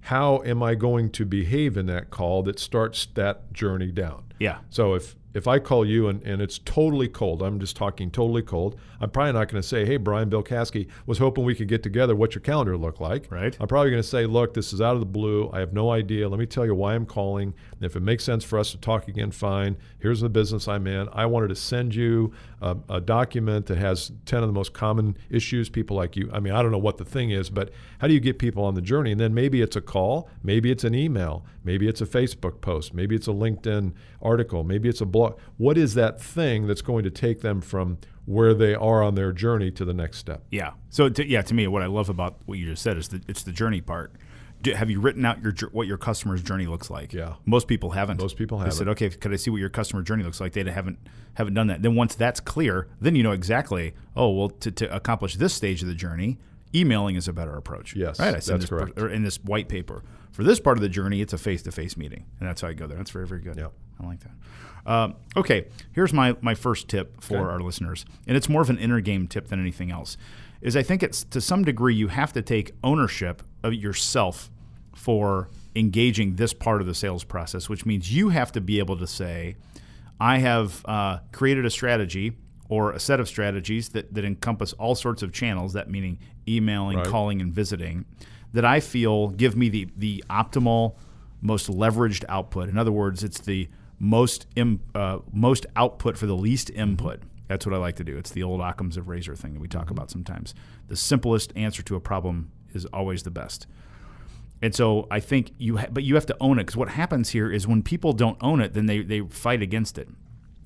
how 0.00 0.42
am 0.42 0.62
I 0.62 0.74
going 0.74 1.10
to 1.10 1.26
behave 1.26 1.76
in 1.76 1.84
that 1.84 2.08
call 2.08 2.42
that 2.44 2.58
starts 2.58 3.04
that 3.12 3.52
journey 3.52 3.92
down? 3.92 4.32
Yeah. 4.38 4.60
So 4.70 4.94
if 4.94 5.14
if 5.34 5.48
I 5.48 5.58
call 5.58 5.84
you 5.84 6.08
and, 6.08 6.22
and 6.22 6.42
it's 6.42 6.58
totally 6.58 7.08
cold, 7.08 7.42
I'm 7.42 7.58
just 7.58 7.76
talking 7.76 8.10
totally 8.10 8.42
cold. 8.42 8.78
I'm 9.00 9.10
probably 9.10 9.32
not 9.32 9.48
going 9.48 9.60
to 9.60 9.66
say, 9.66 9.84
"Hey, 9.84 9.96
Bryan 9.96 10.28
Bill 10.28 10.42
Caskey 10.42 10.88
was 11.06 11.18
hoping 11.18 11.44
we 11.44 11.54
could 11.54 11.68
get 11.68 11.82
together. 11.82 12.14
What's 12.14 12.34
your 12.34 12.42
calendar 12.42 12.76
look 12.76 13.00
like?" 13.00 13.30
Right. 13.30 13.56
I'm 13.60 13.68
probably 13.68 13.90
going 13.90 14.02
to 14.02 14.08
say, 14.08 14.26
"Look, 14.26 14.54
this 14.54 14.72
is 14.72 14.80
out 14.80 14.94
of 14.94 15.00
the 15.00 15.06
blue. 15.06 15.50
I 15.52 15.60
have 15.60 15.72
no 15.72 15.90
idea. 15.90 16.28
Let 16.28 16.38
me 16.38 16.46
tell 16.46 16.66
you 16.66 16.74
why 16.74 16.94
I'm 16.94 17.06
calling. 17.06 17.54
And 17.72 17.84
if 17.84 17.96
it 17.96 18.00
makes 18.00 18.24
sense 18.24 18.44
for 18.44 18.58
us 18.58 18.70
to 18.72 18.78
talk 18.78 19.08
again, 19.08 19.30
fine. 19.30 19.76
Here's 19.98 20.20
the 20.20 20.28
business 20.28 20.68
I'm 20.68 20.86
in. 20.86 21.08
I 21.12 21.26
wanted 21.26 21.48
to 21.48 21.56
send 21.56 21.94
you 21.94 22.32
a, 22.60 22.76
a 22.88 23.00
document 23.00 23.66
that 23.66 23.78
has 23.78 24.12
10 24.26 24.42
of 24.42 24.48
the 24.48 24.52
most 24.52 24.72
common 24.72 25.16
issues 25.30 25.68
people 25.68 25.96
like 25.96 26.16
you. 26.16 26.30
I 26.32 26.40
mean, 26.40 26.52
I 26.52 26.62
don't 26.62 26.70
know 26.70 26.78
what 26.78 26.98
the 26.98 27.04
thing 27.04 27.30
is, 27.30 27.50
but 27.50 27.70
how 27.98 28.06
do 28.06 28.14
you 28.14 28.20
get 28.20 28.38
people 28.38 28.64
on 28.64 28.74
the 28.74 28.80
journey? 28.80 29.12
And 29.12 29.20
then 29.20 29.34
maybe 29.34 29.60
it's 29.60 29.76
a 29.76 29.80
call, 29.80 30.28
maybe 30.42 30.70
it's 30.70 30.84
an 30.84 30.94
email, 30.94 31.44
maybe 31.64 31.88
it's 31.88 32.00
a 32.00 32.06
Facebook 32.06 32.60
post, 32.60 32.94
maybe 32.94 33.16
it's 33.16 33.26
a 33.26 33.32
LinkedIn 33.32 33.92
article, 34.20 34.64
maybe 34.64 34.88
it's 34.88 35.00
a 35.00 35.06
blog. 35.06 35.21
What 35.56 35.78
is 35.78 35.94
that 35.94 36.20
thing 36.20 36.66
that's 36.66 36.82
going 36.82 37.04
to 37.04 37.10
take 37.10 37.40
them 37.40 37.60
from 37.60 37.98
where 38.24 38.54
they 38.54 38.74
are 38.74 39.02
on 39.02 39.14
their 39.14 39.32
journey 39.32 39.70
to 39.72 39.84
the 39.84 39.94
next 39.94 40.18
step? 40.18 40.42
Yeah. 40.50 40.72
So 40.90 41.08
to, 41.08 41.26
yeah, 41.26 41.42
to 41.42 41.54
me, 41.54 41.66
what 41.66 41.82
I 41.82 41.86
love 41.86 42.08
about 42.08 42.36
what 42.46 42.58
you 42.58 42.66
just 42.66 42.82
said 42.82 42.96
is 42.96 43.08
that 43.08 43.28
it's 43.28 43.42
the 43.42 43.52
journey 43.52 43.80
part. 43.80 44.12
Do, 44.62 44.72
have 44.74 44.90
you 44.90 45.00
written 45.00 45.24
out 45.24 45.42
your 45.42 45.52
what 45.72 45.88
your 45.88 45.98
customer's 45.98 46.40
journey 46.40 46.66
looks 46.66 46.88
like? 46.88 47.12
Yeah. 47.12 47.34
Most 47.44 47.66
people 47.66 47.90
haven't. 47.90 48.20
Most 48.20 48.36
people 48.36 48.58
haven't. 48.58 48.74
said, 48.74 48.86
okay, 48.88 49.10
could 49.10 49.32
I 49.32 49.36
see 49.36 49.50
what 49.50 49.58
your 49.58 49.68
customer 49.68 50.02
journey 50.02 50.22
looks 50.22 50.40
like? 50.40 50.52
They 50.52 50.62
haven't 50.70 50.98
haven't 51.34 51.54
done 51.54 51.66
that. 51.66 51.82
Then 51.82 51.96
once 51.96 52.14
that's 52.14 52.38
clear, 52.38 52.86
then 53.00 53.16
you 53.16 53.24
know 53.24 53.32
exactly. 53.32 53.94
Oh 54.14 54.30
well, 54.30 54.50
to, 54.50 54.70
to 54.70 54.94
accomplish 54.94 55.34
this 55.34 55.52
stage 55.52 55.82
of 55.82 55.88
the 55.88 55.96
journey, 55.96 56.38
emailing 56.74 57.16
is 57.16 57.28
a 57.28 57.32
better 57.32 57.56
approach. 57.56 57.94
Yes, 57.96 58.18
right. 58.20 58.34
I 58.34 58.38
said 58.38 58.54
that's 58.54 58.62
this 58.64 58.70
correct. 58.70 58.98
or 58.98 59.08
in 59.08 59.22
this 59.22 59.36
white 59.42 59.68
paper 59.68 60.02
for 60.32 60.42
this 60.44 60.58
part 60.60 60.78
of 60.78 60.82
the 60.82 60.88
journey, 60.88 61.20
it's 61.20 61.32
a 61.34 61.38
face 61.38 61.62
to 61.62 61.72
face 61.72 61.96
meeting, 61.96 62.24
and 62.40 62.48
that's 62.48 62.62
how 62.62 62.68
I 62.68 62.72
go 62.72 62.86
there. 62.86 62.96
That's 62.96 63.10
very 63.10 63.26
very 63.26 63.40
good. 63.40 63.56
Yep. 63.56 63.72
I 64.02 64.06
like 64.06 64.20
that. 64.20 64.90
Um, 64.90 65.14
okay, 65.36 65.66
here's 65.92 66.12
my 66.12 66.36
my 66.40 66.54
first 66.54 66.88
tip 66.88 67.20
for 67.22 67.36
Okay. 67.38 67.44
our 67.44 67.60
listeners, 67.60 68.04
and 68.26 68.36
it's 68.36 68.48
more 68.48 68.62
of 68.62 68.70
an 68.70 68.78
inner 68.78 69.00
game 69.00 69.28
tip 69.28 69.48
than 69.48 69.60
anything 69.60 69.90
else. 69.90 70.16
Is 70.60 70.76
I 70.76 70.82
think 70.82 71.02
it's 71.02 71.24
to 71.24 71.40
some 71.40 71.64
degree 71.64 71.94
you 71.94 72.08
have 72.08 72.32
to 72.34 72.42
take 72.42 72.72
ownership 72.82 73.42
of 73.62 73.74
yourself 73.74 74.50
for 74.94 75.48
engaging 75.74 76.36
this 76.36 76.52
part 76.52 76.80
of 76.80 76.86
the 76.86 76.94
sales 76.94 77.24
process, 77.24 77.68
which 77.68 77.84
means 77.86 78.12
you 78.14 78.28
have 78.30 78.52
to 78.52 78.60
be 78.60 78.78
able 78.78 78.96
to 78.98 79.06
say, 79.06 79.56
I 80.20 80.38
have 80.38 80.84
uh, 80.86 81.18
created 81.32 81.64
a 81.64 81.70
strategy 81.70 82.32
or 82.72 82.92
a 82.92 82.98
set 82.98 83.20
of 83.20 83.28
strategies 83.28 83.90
that, 83.90 84.14
that 84.14 84.24
encompass 84.24 84.72
all 84.74 84.94
sorts 84.94 85.22
of 85.22 85.30
channels, 85.30 85.74
that 85.74 85.90
meaning 85.90 86.18
emailing, 86.48 86.96
Right. 86.96 87.06
calling, 87.06 87.38
and 87.42 87.52
visiting, 87.52 88.06
that 88.54 88.64
I 88.64 88.80
feel 88.80 89.28
give 89.28 89.54
me 89.54 89.68
the, 89.68 89.88
the 89.94 90.24
optimal, 90.30 90.94
most 91.42 91.68
leveraged 91.70 92.24
output. 92.30 92.70
In 92.70 92.78
other 92.78 92.90
words, 92.90 93.22
it's 93.22 93.40
the 93.40 93.68
most 93.98 94.46
Im, 94.56 94.80
uh, 94.94 95.18
most 95.34 95.66
output 95.76 96.16
for 96.16 96.24
the 96.24 96.34
least 96.34 96.70
input. 96.70 97.20
That's 97.46 97.66
what 97.66 97.74
I 97.74 97.78
like 97.78 97.96
to 97.96 98.04
do. 98.04 98.16
It's 98.16 98.30
the 98.30 98.42
old 98.42 98.62
Occam's 98.62 98.96
of 98.96 99.06
razor 99.06 99.36
thing 99.36 99.52
that 99.52 99.60
we 99.60 99.68
talk 99.68 99.90
about 99.90 100.10
sometimes. 100.10 100.54
The 100.88 100.96
simplest 100.96 101.52
answer 101.54 101.82
to 101.82 101.94
a 101.96 102.00
problem 102.00 102.52
is 102.72 102.86
always 102.86 103.22
the 103.24 103.30
best. 103.30 103.66
And 104.62 104.74
so 104.74 105.06
I 105.10 105.20
think 105.20 105.50
you, 105.58 105.76
ha- 105.76 105.88
but 105.92 106.04
you 106.04 106.14
have 106.14 106.24
to 106.26 106.36
own 106.40 106.58
it 106.58 106.62
because 106.62 106.76
what 106.78 106.88
happens 106.88 107.28
here 107.30 107.52
is 107.52 107.66
when 107.66 107.82
people 107.82 108.14
don't 108.14 108.38
own 108.40 108.62
it, 108.62 108.72
then 108.72 108.86
they, 108.86 109.02
they 109.02 109.20
fight 109.20 109.60
against 109.60 109.98
it. 109.98 110.08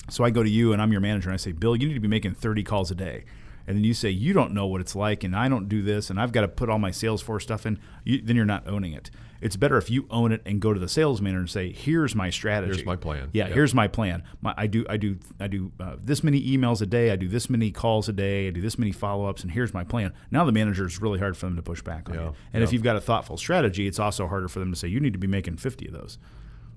So 0.08 0.24
I 0.24 0.30
go 0.30 0.42
to 0.42 0.50
you 0.50 0.72
and 0.72 0.80
I'm 0.80 0.92
your 0.92 1.00
manager 1.00 1.28
and 1.28 1.34
I 1.34 1.38
say, 1.38 1.52
Bill, 1.52 1.74
you 1.76 1.88
need 1.88 1.94
to 1.94 2.00
be 2.00 2.08
making 2.08 2.34
30 2.34 2.62
calls 2.62 2.90
a 2.90 2.94
day. 2.94 3.24
And 3.68 3.76
then 3.76 3.82
you 3.82 3.94
say, 3.94 4.10
you 4.10 4.32
don't 4.32 4.52
know 4.54 4.66
what 4.68 4.80
it's 4.80 4.94
like 4.94 5.24
and 5.24 5.34
I 5.34 5.48
don't 5.48 5.68
do 5.68 5.82
this 5.82 6.08
and 6.08 6.20
I've 6.20 6.30
got 6.30 6.42
to 6.42 6.48
put 6.48 6.68
all 6.70 6.78
my 6.78 6.90
Salesforce 6.92 7.42
stuff 7.42 7.66
in. 7.66 7.80
You, 8.04 8.22
then 8.22 8.36
you're 8.36 8.44
not 8.44 8.68
owning 8.68 8.92
it. 8.92 9.10
It's 9.40 9.56
better 9.56 9.76
if 9.76 9.90
you 9.90 10.06
own 10.08 10.30
it 10.32 10.40
and 10.46 10.60
go 10.60 10.72
to 10.72 10.78
the 10.78 10.88
sales 10.88 11.20
manager 11.20 11.40
and 11.40 11.50
say, 11.50 11.72
here's 11.72 12.14
my 12.14 12.30
strategy. 12.30 12.72
Here's 12.74 12.86
my 12.86 12.94
plan. 12.96 13.28
Yeah, 13.32 13.48
Yeah. 13.48 13.54
here's 13.54 13.74
my 13.74 13.88
plan. 13.88 14.22
My, 14.40 14.54
I 14.56 14.66
do 14.68 14.86
I 14.88 14.96
do 14.96 15.18
I 15.40 15.48
do 15.48 15.72
uh, 15.80 15.96
this 16.02 16.22
many 16.24 16.40
emails 16.56 16.80
a 16.80 16.86
day. 16.86 17.10
I 17.10 17.16
do 17.16 17.28
this 17.28 17.50
many 17.50 17.70
calls 17.70 18.08
a 18.08 18.12
day. 18.12 18.46
I 18.46 18.50
do 18.50 18.60
this 18.62 18.78
many 18.78 18.92
follow 18.92 19.26
ups, 19.26 19.42
and 19.42 19.50
here's 19.52 19.74
my 19.74 19.84
plan. 19.84 20.12
Now 20.30 20.44
the 20.46 20.52
manager 20.52 20.86
is 20.86 21.02
really 21.02 21.18
hard 21.18 21.36
for 21.36 21.46
them 21.46 21.56
to 21.56 21.62
push 21.62 21.82
back 21.82 22.08
on 22.08 22.14
Yeah, 22.14 22.24
you. 22.26 22.34
And 22.54 22.62
if 22.64 22.72
you've 22.72 22.82
got 22.82 22.96
a 22.96 23.00
thoughtful 23.00 23.36
strategy, 23.36 23.86
it's 23.86 23.98
also 23.98 24.26
harder 24.26 24.48
for 24.48 24.58
them 24.60 24.70
to 24.72 24.78
say 24.78 24.88
you 24.88 25.00
need 25.00 25.12
to 25.12 25.18
be 25.18 25.26
making 25.26 25.56
50 25.58 25.88
of 25.88 25.92
those. 25.92 26.18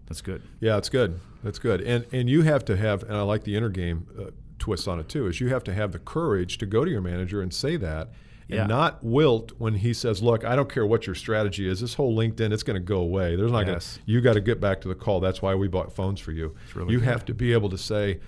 That's 0.10 0.22
good. 0.22 0.42
Yeah, 0.60 0.78
it's 0.78 0.90
good. 0.90 1.20
That's 1.44 1.60
good. 1.60 1.82
And 1.82 2.06
and 2.12 2.30
you 2.30 2.42
have 2.42 2.66
to 2.66 2.76
have, 2.76 3.04
and 3.04 3.14
I 3.16 3.22
like 3.22 3.44
the 3.44 3.56
inner 3.56 3.70
game 3.70 4.08
uh, 4.20 4.32
twist 4.58 4.88
on 4.88 5.00
it 5.00 5.08
too. 5.08 5.28
Is 5.28 5.40
you 5.40 5.50
have 5.50 5.64
to 5.66 5.74
have 5.74 5.92
the 5.92 6.00
courage 6.00 6.58
to 6.58 6.66
go 6.66 6.84
to 6.84 6.92
your 6.92 7.02
manager 7.02 7.42
and 7.42 7.54
say 7.54 7.78
that, 7.78 8.10
and 8.50 8.58
Yeah. 8.58 8.66
not 8.68 9.04
wilt 9.04 9.52
when 9.60 9.76
he 9.76 9.94
says, 9.94 10.22
"Look, 10.24 10.44
I 10.44 10.56
don't 10.56 10.70
care 10.72 10.86
what 10.86 11.06
your 11.06 11.16
strategy 11.16 11.70
is. 11.70 11.80
This 11.80 11.94
whole 11.94 12.18
LinkedIn, 12.18 12.52
it's 12.52 12.64
going 12.64 12.76
to 12.76 12.86
go 12.86 13.00
away. 13.00 13.36
There's 13.36 13.52
not 13.52 13.68
Yes. 13.68 13.98
going. 13.98 14.06
to 14.08 14.12
You 14.12 14.22
got 14.22 14.34
to 14.34 14.42
get 14.42 14.60
back 14.60 14.82
to 14.82 14.88
the 14.88 14.96
call. 14.96 15.20
That's 15.20 15.42
why 15.42 15.54
we 15.56 15.68
bought 15.68 15.94
phones 15.94 16.20
for 16.20 16.32
you. 16.32 16.56
really 16.74 16.92
you 16.94 17.00
good. 17.00 17.08
have 17.08 17.24
to 17.26 17.34
be 17.34 17.54
able 17.54 17.70
to 17.70 17.78
say, 17.78 18.20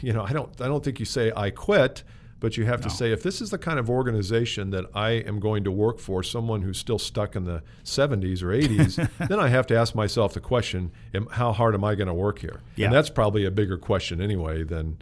you 0.00 0.12
know, 0.12 0.22
I 0.22 0.32
don't. 0.32 0.58
I 0.60 0.66
don't 0.68 0.84
think 0.84 0.98
you 1.00 1.06
say 1.06 1.32
I 1.36 1.50
quit. 1.50 2.04
But 2.44 2.58
you 2.58 2.66
have 2.66 2.82
to 2.82 2.90
say, 2.90 3.10
if 3.10 3.22
this 3.22 3.40
is 3.40 3.48
the 3.48 3.56
kind 3.56 3.78
of 3.78 3.88
organization 3.88 4.68
that 4.72 4.84
I 4.94 5.12
am 5.12 5.40
going 5.40 5.64
to 5.64 5.70
work 5.70 5.98
for, 5.98 6.22
someone 6.22 6.60
who's 6.60 6.76
still 6.76 6.98
stuck 6.98 7.34
in 7.36 7.44
the 7.44 7.62
70s 7.84 8.42
or 8.42 8.48
80s, 8.48 9.08
then 9.28 9.40
I 9.40 9.48
have 9.48 9.66
to 9.68 9.74
ask 9.78 9.94
myself 9.94 10.34
the 10.34 10.40
question, 10.40 10.92
how 11.30 11.52
hard 11.54 11.74
am 11.74 11.84
I 11.84 11.94
going 11.94 12.08
to 12.08 12.12
work 12.14 12.40
here? 12.40 12.60
Yeah. 12.76 12.86
And 12.88 12.94
that's 12.94 13.08
probably 13.08 13.46
a 13.46 13.50
bigger 13.50 13.78
question 13.78 14.20
anyway 14.20 14.62
than, 14.62 14.98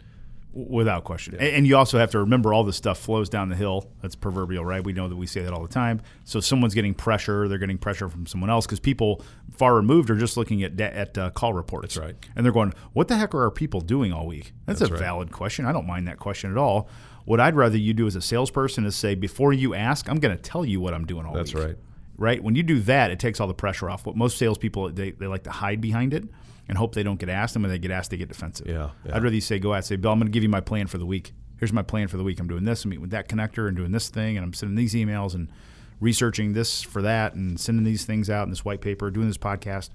Without 0.55 1.03
question. 1.03 1.33
A- 1.39 1.55
And 1.57 1.65
you 1.65 1.75
also 1.75 1.97
have 1.97 2.11
to 2.11 2.19
remember 2.19 2.53
all 2.53 2.63
this 2.63 2.75
stuff 2.77 2.99
flows 2.99 3.27
down 3.27 3.49
the 3.49 3.55
hill. 3.55 3.89
That's 4.03 4.15
proverbial, 4.15 4.63
right? 4.63 4.83
We 4.83 4.93
know 4.93 5.07
that 5.09 5.15
we 5.15 5.25
say 5.25 5.41
that 5.41 5.51
all 5.51 5.63
the 5.63 5.67
time. 5.73 5.99
So 6.25 6.39
someone's 6.39 6.75
getting 6.75 6.93
pressure, 6.93 7.47
they're 7.47 7.57
getting 7.57 7.79
pressure 7.79 8.07
from 8.07 8.27
someone 8.27 8.51
else 8.51 8.67
because 8.67 8.79
people 8.79 9.23
far 9.57 9.73
removed 9.73 10.11
are 10.11 10.15
just 10.15 10.37
looking 10.37 10.61
at 10.61 10.79
at 10.79 11.17
uh, 11.17 11.31
call 11.31 11.53
reports. 11.53 11.95
That's 11.95 12.05
right. 12.05 12.15
And 12.35 12.45
they're 12.45 12.53
going, 12.53 12.71
"What 12.93 13.07
the 13.07 13.15
heck 13.17 13.33
are 13.33 13.41
our 13.41 13.49
people 13.49 13.81
doing 13.81 14.13
all 14.13 14.27
week?" 14.27 14.53
That's, 14.67 14.79
That's 14.79 14.91
a 14.91 14.93
right. 14.93 14.99
valid 14.99 15.31
question. 15.31 15.65
I 15.65 15.71
don't 15.71 15.87
mind 15.87 16.07
that 16.07 16.19
question 16.19 16.51
at 16.51 16.57
all. 16.59 16.87
What 17.25 17.39
I'd 17.39 17.55
rather 17.55 17.77
you 17.77 17.93
do 17.93 18.05
as 18.07 18.15
a 18.15 18.21
salesperson 18.21 18.85
is 18.85 18.95
say, 18.95 19.15
before 19.15 19.53
you 19.53 19.73
ask, 19.73 20.09
I'm 20.09 20.19
going 20.19 20.35
to 20.35 20.41
tell 20.41 20.65
you 20.65 20.79
what 20.81 20.93
I'm 20.93 21.05
doing 21.05 21.25
all 21.25 21.33
That's 21.33 21.53
week. 21.53 21.63
right. 21.63 21.75
Right? 22.17 22.43
When 22.43 22.55
you 22.55 22.63
do 22.63 22.79
that, 22.81 23.11
it 23.11 23.19
takes 23.19 23.39
all 23.39 23.47
the 23.47 23.53
pressure 23.53 23.89
off. 23.89 24.05
What 24.05 24.15
most 24.15 24.37
salespeople 24.37 24.91
they, 24.91 25.11
they 25.11 25.27
like 25.27 25.43
to 25.43 25.51
hide 25.51 25.81
behind 25.81 26.13
it 26.13 26.25
and 26.69 26.77
hope 26.77 26.93
they 26.95 27.03
don't 27.03 27.19
get 27.19 27.29
asked. 27.29 27.55
And 27.55 27.63
when 27.63 27.71
they 27.71 27.79
get 27.79 27.91
asked, 27.91 28.11
they 28.11 28.17
get 28.17 28.27
defensive. 28.29 28.67
Yeah, 28.67 28.89
yeah. 29.05 29.15
I'd 29.15 29.23
rather 29.23 29.35
you 29.35 29.41
say, 29.41 29.57
go 29.59 29.73
out, 29.73 29.85
say, 29.85 29.95
Bill, 29.95 30.11
I'm 30.11 30.19
going 30.19 30.27
to 30.27 30.31
give 30.31 30.43
you 30.43 30.49
my 30.49 30.61
plan 30.61 30.87
for 30.87 30.97
the 30.97 31.05
week. 31.05 31.33
Here's 31.57 31.73
my 31.73 31.81
plan 31.81 32.07
for 32.09 32.17
the 32.17 32.23
week. 32.23 32.39
I'm 32.39 32.47
doing 32.47 32.65
this. 32.65 32.83
I'm 32.83 32.89
meeting 32.89 33.01
with 33.01 33.11
that 33.11 33.29
connector 33.29 33.67
and 33.67 33.75
doing 33.77 33.91
this 33.91 34.09
thing, 34.09 34.35
and 34.37 34.43
I'm 34.45 34.53
sending 34.53 34.75
these 34.75 34.93
emails 34.93 35.33
and 35.33 35.49
researching 35.99 36.53
this 36.53 36.81
for 36.81 37.01
that, 37.01 37.33
and 37.35 37.57
sending 37.59 37.85
these 37.85 38.05
things 38.05 38.29
out 38.29 38.43
in 38.43 38.49
this 38.49 38.65
white 38.65 38.81
paper, 38.81 39.09
doing 39.09 39.27
this 39.27 39.37
podcast. 39.37 39.89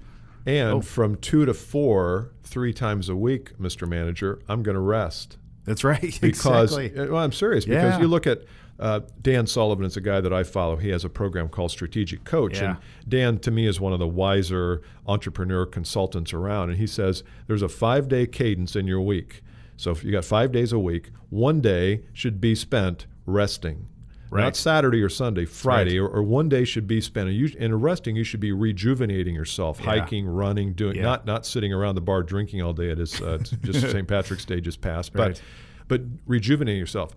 And 0.45 0.69
Oh. 0.75 0.81
from 0.81 1.15
two 1.17 1.45
to 1.45 1.53
four, 1.53 2.31
three 2.43 2.73
times 2.73 3.07
a 3.09 3.15
week, 3.15 3.55
Mr. 3.59 3.87
Manager, 3.87 4.39
I'm 4.47 4.63
going 4.63 4.75
to 4.75 4.81
rest. 4.81 5.37
That's 5.69 5.83
right. 5.83 6.01
because 6.21 6.71
exactly. 6.75 6.99
uh, 6.99 7.11
well, 7.13 7.23
I'm 7.23 7.31
serious 7.31 7.63
because 7.65 7.93
Yeah. 7.93 7.99
you 8.01 8.07
look 8.07 8.25
at 8.25 8.41
uh, 8.79 9.01
Dan 9.21 9.45
Sullivan 9.45 9.85
is 9.85 9.97
a 9.97 10.01
guy 10.01 10.19
that 10.19 10.33
I 10.33 10.43
follow. 10.43 10.77
He 10.77 10.89
has 10.89 11.05
a 11.05 11.09
program 11.09 11.47
called 11.47 11.69
Strategic 11.69 12.23
Coach, 12.23 12.59
Yeah. 12.59 12.69
and 12.71 12.77
Dan 13.07 13.37
to 13.39 13.51
me 13.51 13.67
is 13.67 13.79
one 13.79 13.93
of 13.93 13.99
the 13.99 14.07
wiser 14.07 14.81
entrepreneur 15.05 15.65
consultants 15.67 16.33
around. 16.33 16.71
And 16.71 16.79
he 16.79 16.87
says 16.87 17.23
there's 17.45 17.61
a 17.61 17.69
five 17.69 18.07
day 18.07 18.25
cadence 18.25 18.75
in 18.75 18.87
your 18.87 19.01
week. 19.01 19.43
So 19.77 19.91
if 19.91 20.03
you 20.03 20.11
got 20.11 20.25
five 20.25 20.51
days 20.51 20.73
a 20.73 20.79
week, 20.79 21.11
one 21.29 21.61
day 21.61 22.01
should 22.13 22.41
be 22.41 22.55
spent 22.55 23.05
resting. 23.27 23.87
Right. 24.31 24.43
Not 24.43 24.55
Saturday 24.55 25.01
or 25.01 25.09
Sunday, 25.09 25.45
Friday, 25.45 25.97
or, 25.97 26.07
or 26.07 26.21
one 26.21 26.49
day 26.49 26.63
should 26.63 26.87
be 26.87 27.01
spent. 27.01 27.29
And 27.29 27.35
you, 27.37 27.75
resting, 27.77 28.15
you 28.15 28.23
should 28.23 28.39
be 28.39 28.51
rejuvenating 28.51 29.33
yourself, 29.33 29.79
Yeah. 29.79 29.85
hiking, 29.87 30.27
running, 30.27 30.73
doing 30.73 30.97
Yeah. 30.97 31.03
not 31.03 31.25
not 31.25 31.45
sitting 31.47 31.73
around 31.73 31.95
the 31.95 32.01
bar 32.01 32.21
drinking 32.21 32.61
all 32.61 32.73
day. 32.73 32.89
It 32.89 32.99
is 32.99 33.19
uh, 33.21 33.39
just 33.63 33.81
St. 33.91 34.07
Patrick's 34.07 34.45
Day 34.45 34.61
just 34.61 34.81
passed, 34.81 35.13
but 35.13 35.19
Right. 35.29 35.41
but 35.87 36.01
rejuvenating 36.27 36.79
yourself. 36.79 37.15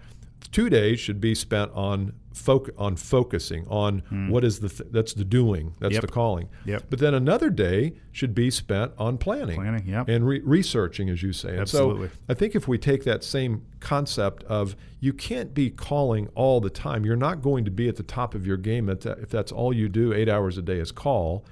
Two 0.51 0.69
days 0.69 1.01
should 1.01 1.21
be 1.21 1.35
spent 1.35 1.71
on 1.73 2.13
foc- 2.35 2.71
on 2.79 2.97
focusing 2.97 3.67
on 3.69 4.01
hmm. 4.01 4.29
what 4.29 4.45
is 4.45 4.61
the 4.61 4.69
th- 4.69 4.91
that's 4.91 5.15
the 5.15 5.25
doing 5.25 5.75
that's. 5.79 5.95
Yep. 5.95 6.03
the 6.03 6.09
calling. 6.09 6.49
Yep. 6.65 6.85
But 6.91 6.99
then 6.99 7.15
another 7.15 7.51
day 7.51 7.95
should 8.11 8.35
be 8.35 8.51
spent 8.51 8.93
on 8.99 9.19
planning, 9.19 9.57
Planning, 9.57 9.87
yep. 9.87 10.09
and 10.09 10.27
re- 10.27 10.41
researching, 10.41 11.09
as 11.09 11.23
you 11.23 11.33
say. 11.33 11.51
And 11.51 11.61
Absolutely. 11.61 12.09
So 12.09 12.15
I 12.29 12.35
think 12.35 12.55
if 12.55 12.67
we 12.67 12.79
take 12.79 13.05
that 13.05 13.23
same 13.25 13.65
concept 13.81 14.45
of 14.45 14.77
you 15.01 15.13
can't 15.13 15.55
be 15.55 15.71
calling 15.71 16.29
all 16.35 16.61
the 16.61 16.71
time, 16.71 17.05
you're 17.05 17.17
not 17.17 17.43
going 17.43 17.65
to 17.65 17.71
be 17.71 17.89
at 17.89 17.97
the 17.97 18.03
top 18.03 18.35
of 18.35 18.47
your 18.47 18.57
game 18.57 18.89
if 18.89 19.29
that's 19.29 19.53
all 19.53 19.73
you 19.73 19.89
do, 19.89 20.13
eight 20.13 20.29
hours 20.29 20.59
a 20.59 20.63
day 20.63 20.79
is 20.79 20.93
call. 20.93 21.45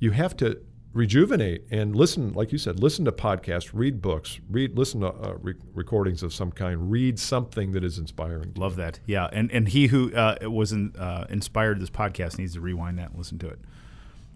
You 0.00 0.12
have 0.12 0.36
to 0.38 0.60
rejuvenate 0.92 1.64
and 1.70 1.94
listen, 1.94 2.32
like 2.32 2.50
you 2.52 2.58
said, 2.58 2.80
listen 2.80 3.04
to 3.04 3.12
podcasts, 3.12 3.70
read 3.72 4.00
books, 4.00 4.40
read, 4.50 4.76
listen 4.76 5.00
to 5.00 5.08
uh, 5.08 5.34
re- 5.40 5.54
recordings 5.74 6.22
of 6.22 6.32
some 6.32 6.50
kind, 6.50 6.90
read 6.90 7.18
something 7.18 7.72
that 7.72 7.84
is 7.84 7.98
inspiring. 7.98 8.52
Love 8.56 8.76
that. 8.76 9.00
Yeah, 9.06 9.28
and 9.32 9.50
and 9.52 9.68
he 9.68 9.88
who 9.88 10.12
uh, 10.14 10.36
was 10.42 10.72
in, 10.72 10.94
uh, 10.96 11.26
inspired 11.30 11.80
this 11.80 11.90
podcast 11.90 12.38
needs 12.38 12.54
to 12.54 12.60
rewind 12.60 12.98
that 12.98 13.10
and 13.10 13.18
listen 13.18 13.38
to 13.40 13.48
it 13.48 13.58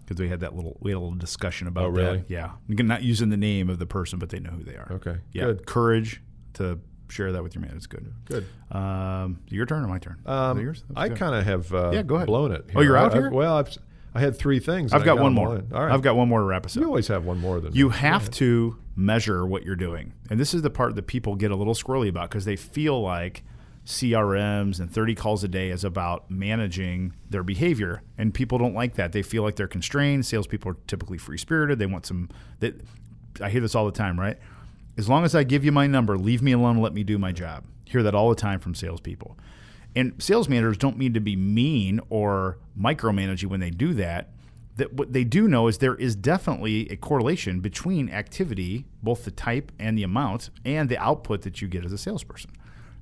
because 0.05 0.19
we 0.19 0.29
had 0.29 0.41
that 0.41 0.55
little 0.55 0.77
we 0.79 0.91
had 0.91 0.97
a 0.97 0.99
little 0.99 1.15
discussion 1.17 1.67
about 1.67 1.85
Oh, 1.85 1.89
really? 1.89 2.17
that. 2.19 2.29
Yeah, 2.29 2.51
Again, 2.69 2.87
not 2.87 3.03
using 3.03 3.29
the 3.29 3.37
name 3.37 3.69
of 3.69 3.79
the 3.79 3.85
person, 3.87 4.19
but 4.19 4.29
they 4.29 4.39
know 4.39 4.51
who 4.51 4.63
they 4.63 4.75
are. 4.75 4.87
Okay, 4.91 5.17
Yeah, 5.31 5.45
good. 5.45 5.65
courage 5.65 6.21
to 6.53 6.79
share 7.09 7.31
that 7.31 7.43
with 7.43 7.53
your 7.55 7.61
man. 7.61 7.73
It's 7.75 7.85
good. 7.87 8.11
Good. 8.25 8.45
Um, 8.71 9.39
your 9.49 9.65
turn 9.65 9.83
or 9.83 9.87
my 9.87 9.99
turn? 9.99 10.19
Um, 10.25 10.59
yours? 10.59 10.83
I 10.95 11.09
kind 11.09 11.35
of 11.35 11.43
have 11.45 11.73
uh, 11.73 11.91
Yeah, 11.93 12.01
go 12.03 12.15
ahead. 12.15 12.27
blown 12.27 12.51
it. 12.51 12.65
Oh, 12.75 12.81
you're 12.81 12.97
out 12.97 13.11
I- 13.11 13.17
here? 13.17 13.27
I've, 13.27 13.33
well, 13.33 13.57
I've, 13.57 13.77
I 14.15 14.19
had 14.19 14.37
three 14.37 14.59
things. 14.59 14.93
I've 14.93 15.01
I 15.01 15.05
got 15.05 15.19
one 15.19 15.33
more. 15.33 15.63
All 15.73 15.83
right. 15.85 15.91
I've 15.91 16.01
got 16.03 16.15
one 16.15 16.29
more 16.29 16.39
to 16.39 16.45
wrap 16.45 16.65
us 16.65 16.75
You 16.75 16.85
always 16.85 17.07
have 17.07 17.25
one 17.25 17.39
more 17.39 17.59
than 17.59 17.73
You 17.73 17.89
me. 17.89 17.95
have 17.95 18.29
to 18.31 18.77
measure 18.95 19.45
what 19.45 19.63
you're 19.63 19.75
doing. 19.75 20.13
And 20.29 20.39
this 20.39 20.53
is 20.53 20.61
the 20.61 20.69
part 20.69 20.95
that 20.95 21.07
people 21.07 21.35
get 21.35 21.49
a 21.51 21.55
little 21.55 21.73
squirrely 21.73 22.09
about 22.09 22.29
because 22.29 22.45
they 22.45 22.55
feel 22.55 23.01
like 23.01 23.43
CRMs 23.85 24.79
and 24.79 24.91
30 24.91 25.15
calls 25.15 25.43
a 25.43 25.47
day 25.47 25.69
is 25.69 25.83
about 25.83 26.29
managing 26.29 27.13
their 27.29 27.43
behavior. 27.43 28.01
And 28.17 28.33
people 28.33 28.57
don't 28.57 28.73
like 28.75 28.95
that. 28.95 29.11
They 29.11 29.23
feel 29.23 29.43
like 29.43 29.55
they're 29.55 29.67
constrained. 29.67 30.25
Salespeople 30.25 30.71
are 30.71 30.77
typically 30.87 31.17
free 31.17 31.37
spirited. 31.37 31.79
They 31.79 31.85
want 31.85 32.05
some 32.05 32.29
that 32.59 32.79
I 33.41 33.49
hear 33.49 33.61
this 33.61 33.75
all 33.75 33.85
the 33.85 33.91
time, 33.91 34.19
right? 34.19 34.37
As 34.97 35.09
long 35.09 35.23
as 35.25 35.33
I 35.35 35.43
give 35.43 35.65
you 35.65 35.71
my 35.71 35.87
number, 35.87 36.17
leave 36.17 36.41
me 36.41 36.51
alone 36.51 36.75
and 36.75 36.83
let 36.83 36.93
me 36.93 37.03
do 37.03 37.17
my 37.17 37.31
job. 37.31 37.63
Hear 37.85 38.03
that 38.03 38.13
all 38.15 38.29
the 38.29 38.35
time 38.35 38.59
from 38.59 38.75
salespeople. 38.75 39.37
And 39.95 40.21
sales 40.21 40.49
managers 40.49 40.77
don't 40.77 40.97
mean 40.97 41.13
to 41.13 41.19
be 41.19 41.35
mean 41.35 41.99
or 42.09 42.57
micromanage 42.79 43.41
you 43.41 43.49
when 43.49 43.59
they 43.59 43.69
do 43.69 43.93
that. 43.95 44.29
That 44.77 44.93
what 44.93 45.13
they 45.13 45.23
do 45.23 45.47
know 45.47 45.67
is 45.67 45.77
there 45.77 45.95
is 45.95 46.15
definitely 46.15 46.89
a 46.89 46.95
correlation 46.95 47.59
between 47.59 48.09
activity, 48.09 48.85
both 49.03 49.23
the 49.23 49.31
type 49.31 49.71
and 49.77 49.95
the 49.95 50.03
amount, 50.03 50.49
and 50.65 50.89
the 50.89 50.97
output 50.97 51.43
that 51.43 51.61
you 51.61 51.67
get 51.67 51.85
as 51.85 51.93
a 51.93 51.97
salesperson. 51.97 52.49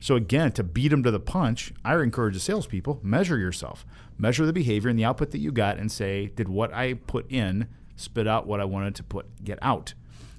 So 0.02 0.16
again, 0.16 0.52
to 0.54 0.64
beat 0.64 0.90
them 0.90 1.04
to 1.04 1.12
the 1.12 1.20
punch, 1.20 1.72
I 1.86 1.96
encourage 1.96 2.34
the 2.34 2.40
salespeople 2.42 3.00
measure 3.04 3.38
yourself, 3.38 3.86
measure 4.18 4.46
the 4.46 4.52
behavior 4.52 4.90
and 4.90 5.00
the 5.00 5.06
output 5.06 5.32
that 5.32 5.38
you 5.38 5.52
got, 5.52 5.78
and 5.78 5.90
say, 5.92 6.28
did 6.36 6.50
what 6.50 6.74
I 6.74 6.96
put 6.96 7.32
in 7.32 7.68
spit 7.96 8.28
out 8.28 8.48
what 8.48 8.60
I 8.60 8.66
wanted 8.66 8.96
to 8.96 9.04
put 9.04 9.28
get 9.44 9.60
out? 9.62 9.94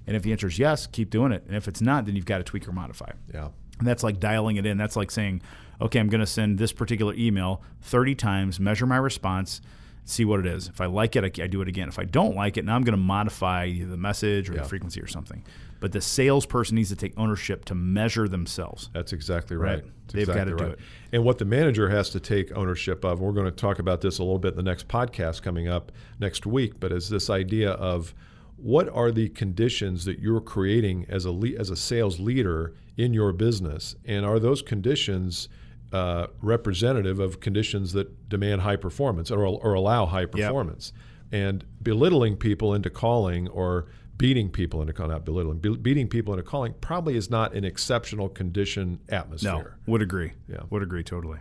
And 0.07 0.17
if 0.17 0.23
the 0.23 0.33
answer 0.33 0.49
is 0.49 0.59
yes, 0.59 0.87
keep 0.87 1.11
doing 1.11 1.33
it. 1.33 1.45
And 1.47 1.57
if 1.57 1.69
it's 1.69 1.81
not, 1.81 2.07
then 2.07 2.17
you've 2.17 2.27
got 2.27 2.39
to 2.39 2.45
tweak 2.45 2.67
or 2.69 2.73
modify. 2.73 3.13
Yeah. 3.33 3.49
And 3.79 3.87
that's 3.87 4.03
like 4.03 4.21
dialing 4.21 4.57
it 4.57 4.67
in. 4.67 4.77
That's 4.77 4.97
like 4.97 5.11
saying, 5.11 5.43
okay, 5.83 5.99
I'm 5.99 6.09
going 6.09 6.21
to 6.21 6.27
send 6.27 6.59
this 6.59 6.73
particular 6.73 7.13
email 7.15 7.63
30 7.83 8.15
times, 8.15 8.59
measure 8.61 8.87
my 8.87 8.97
response, 8.97 9.61
see 10.05 10.25
what 10.25 10.41
it 10.41 10.47
is. 10.47 10.69
If 10.69 10.81
I 10.81 10.87
like 10.87 11.15
it, 11.17 11.25
I, 11.39 11.43
I 11.45 11.47
do 11.47 11.61
it 11.63 11.69
again. 11.69 11.89
If 11.89 11.99
I 11.99 12.05
don't 12.05 12.35
like 12.35 12.57
it, 12.57 12.65
now 12.65 12.75
I'm 12.75 12.83
going 12.83 12.97
to 12.97 13.03
modify 13.03 13.73
the 13.73 13.97
message 13.97 14.49
or 14.51 14.55
Yeah. 14.55 14.63
the 14.63 14.69
frequency 14.69 15.01
or 15.01 15.07
something. 15.07 15.45
But 15.81 15.93
the 15.93 16.01
salesperson 16.01 16.77
needs 16.77 16.89
to 16.91 16.97
take 16.97 17.13
ownership 17.17 17.65
to 17.67 17.75
measure 17.75 18.29
themselves. 18.29 18.89
That's 18.93 19.13
exactly 19.13 19.57
right. 19.57 19.75
Right. 19.83 19.85
That's 19.85 20.13
They've 20.15 20.23
exactly 20.29 20.53
gotta 20.53 20.65
do 20.65 20.71
it. 20.73 20.79
And 21.13 21.25
what 21.25 21.39
the 21.39 21.45
manager 21.45 21.89
has 21.89 22.11
to 22.11 22.21
take 22.21 22.57
ownership 22.57 23.05
of, 23.05 23.21
we're 23.21 23.33
going 23.33 23.47
to 23.47 23.51
talk 23.53 23.79
about 23.81 24.01
this 24.01 24.19
a 24.19 24.23
little 24.23 24.39
bit 24.39 24.51
in 24.53 24.57
the 24.57 24.63
next 24.63 24.87
podcast 24.89 25.43
coming 25.43 25.69
up 25.69 25.91
next 26.21 26.47
week, 26.47 26.75
but 26.79 26.93
is 26.93 27.09
this 27.09 27.29
idea 27.31 27.73
of 27.73 28.15
what 28.57 28.89
are 28.91 29.11
the 29.11 29.29
conditions 29.31 30.05
that 30.05 30.21
you're 30.21 30.41
creating 30.41 31.05
as 31.09 31.25
a 31.25 31.33
le- 31.33 31.59
as 31.59 31.69
a 31.71 31.75
sales 31.77 32.21
leader 32.21 32.75
in 32.97 33.13
your 33.13 33.33
business, 33.33 33.97
and 34.05 34.25
are 34.25 34.39
those 34.39 34.63
conditions 34.63 35.49
uh, 35.93 36.27
representative 36.41 37.21
of 37.21 37.41
conditions 37.41 37.93
that 37.93 38.29
demand 38.29 38.63
high 38.63 38.77
performance 38.77 39.31
or, 39.31 39.45
or 39.45 39.75
allow 39.75 40.07
high 40.07 40.27
performance? 40.27 40.93
And 41.31 41.65
belittling 41.83 42.37
people 42.37 42.75
into 42.75 42.91
calling 42.91 43.49
or 43.49 43.87
beating 44.19 44.51
people 44.51 44.81
into 44.83 44.93
calling, 44.93 45.11
not 45.13 45.25
belittling, 45.25 45.59
be- 45.59 45.77
beating 45.77 46.07
people 46.09 46.35
into 46.35 46.43
calling 46.45 46.75
probably 46.81 47.17
is 47.17 47.31
not 47.31 47.55
an 47.55 47.65
exceptional 47.65 48.29
condition 48.29 49.01
No, 49.11 49.17
atmosphere. 49.17 49.77
would 49.87 50.03
agree. 50.03 50.33
Yeah. 50.49 50.61
Would 50.71 50.83
agree 50.83 51.03
totally. 51.03 51.39